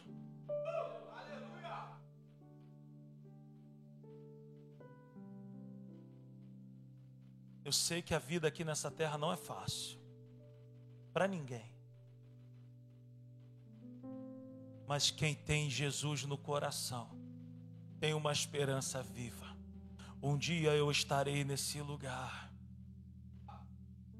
Eu 7.64 7.70
sei 7.70 8.02
que 8.02 8.12
a 8.12 8.18
vida 8.18 8.48
aqui 8.48 8.64
nessa 8.64 8.90
terra 8.90 9.16
não 9.16 9.32
é 9.32 9.36
fácil, 9.36 10.00
para 11.12 11.28
ninguém. 11.28 11.72
Mas 14.88 15.12
quem 15.12 15.36
tem 15.36 15.70
Jesus 15.70 16.24
no 16.24 16.36
coração, 16.36 17.16
tem 18.00 18.12
uma 18.12 18.32
esperança 18.32 19.00
viva. 19.00 19.51
Um 20.22 20.36
dia 20.38 20.70
eu 20.70 20.88
estarei 20.90 21.42
nesse 21.42 21.80
lugar 21.80 22.52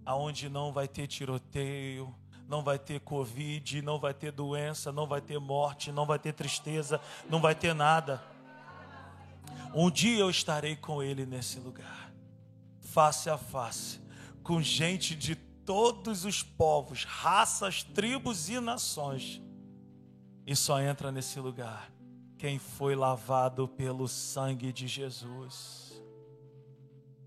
aonde 0.05 0.49
não 0.49 0.73
vai 0.73 0.89
ter 0.89 1.07
tiroteio, 1.07 2.13
não 2.49 2.63
vai 2.63 2.79
ter 2.79 3.01
covid, 3.01 3.81
não 3.83 4.01
vai 4.01 4.13
ter 4.13 4.33
doença, 4.33 4.91
não 4.91 5.07
vai 5.07 5.21
ter 5.21 5.39
morte, 5.39 5.93
não 5.93 6.05
vai 6.05 6.19
ter 6.19 6.33
tristeza, 6.33 7.01
não 7.31 7.41
vai 7.41 7.55
ter 7.55 7.75
nada. 7.75 8.23
Um 9.75 9.91
dia 9.91 10.19
eu 10.19 10.29
estarei 10.29 10.77
com 10.77 11.03
ele 11.03 11.25
nesse 11.25 11.59
lugar, 11.61 12.13
face 12.81 13.31
a 13.31 13.39
face, 13.39 14.01
com 14.43 14.61
gente 14.61 15.15
de 15.15 15.37
todos 15.37 16.25
os 16.25 16.43
povos, 16.43 17.05
raças, 17.05 17.83
tribos 17.85 18.49
e 18.49 18.59
nações. 18.61 19.41
E 20.45 20.57
só 20.57 20.81
entra 20.81 21.13
nesse 21.13 21.39
lugar 21.39 21.93
quem 22.37 22.59
foi 22.59 22.97
lavado 22.97 23.69
pelo 23.69 24.09
sangue 24.09 24.73
de 24.73 24.89
Jesus. 24.89 25.92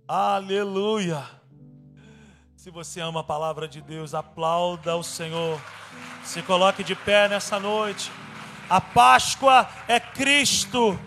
Aleluia. 0.07 1.27
Se 2.55 2.69
você 2.69 3.01
ama 3.01 3.21
a 3.21 3.23
palavra 3.23 3.67
de 3.67 3.81
Deus, 3.81 4.13
aplauda 4.13 4.95
o 4.95 5.03
Senhor. 5.03 5.59
Se 6.23 6.43
coloque 6.43 6.83
de 6.83 6.95
pé 6.95 7.27
nessa 7.27 7.59
noite. 7.59 8.11
A 8.69 8.79
Páscoa 8.79 9.67
é 9.87 9.99
Cristo, 9.99 10.99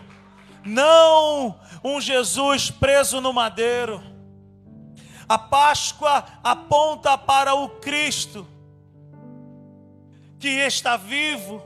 não 0.64 1.60
um 1.84 2.00
Jesus 2.00 2.72
preso 2.72 3.20
no 3.20 3.32
madeiro. 3.32 4.02
A 5.28 5.38
Páscoa 5.38 6.24
aponta 6.42 7.16
para 7.16 7.54
o 7.54 7.68
Cristo 7.68 8.46
que 10.40 10.48
está 10.48 10.96
vivo, 10.96 11.62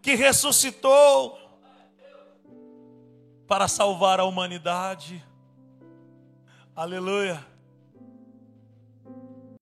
que 0.00 0.14
ressuscitou 0.14 1.38
para 3.46 3.68
salvar 3.68 4.20
a 4.20 4.24
humanidade. 4.24 5.25
Aleluia. 6.76 7.55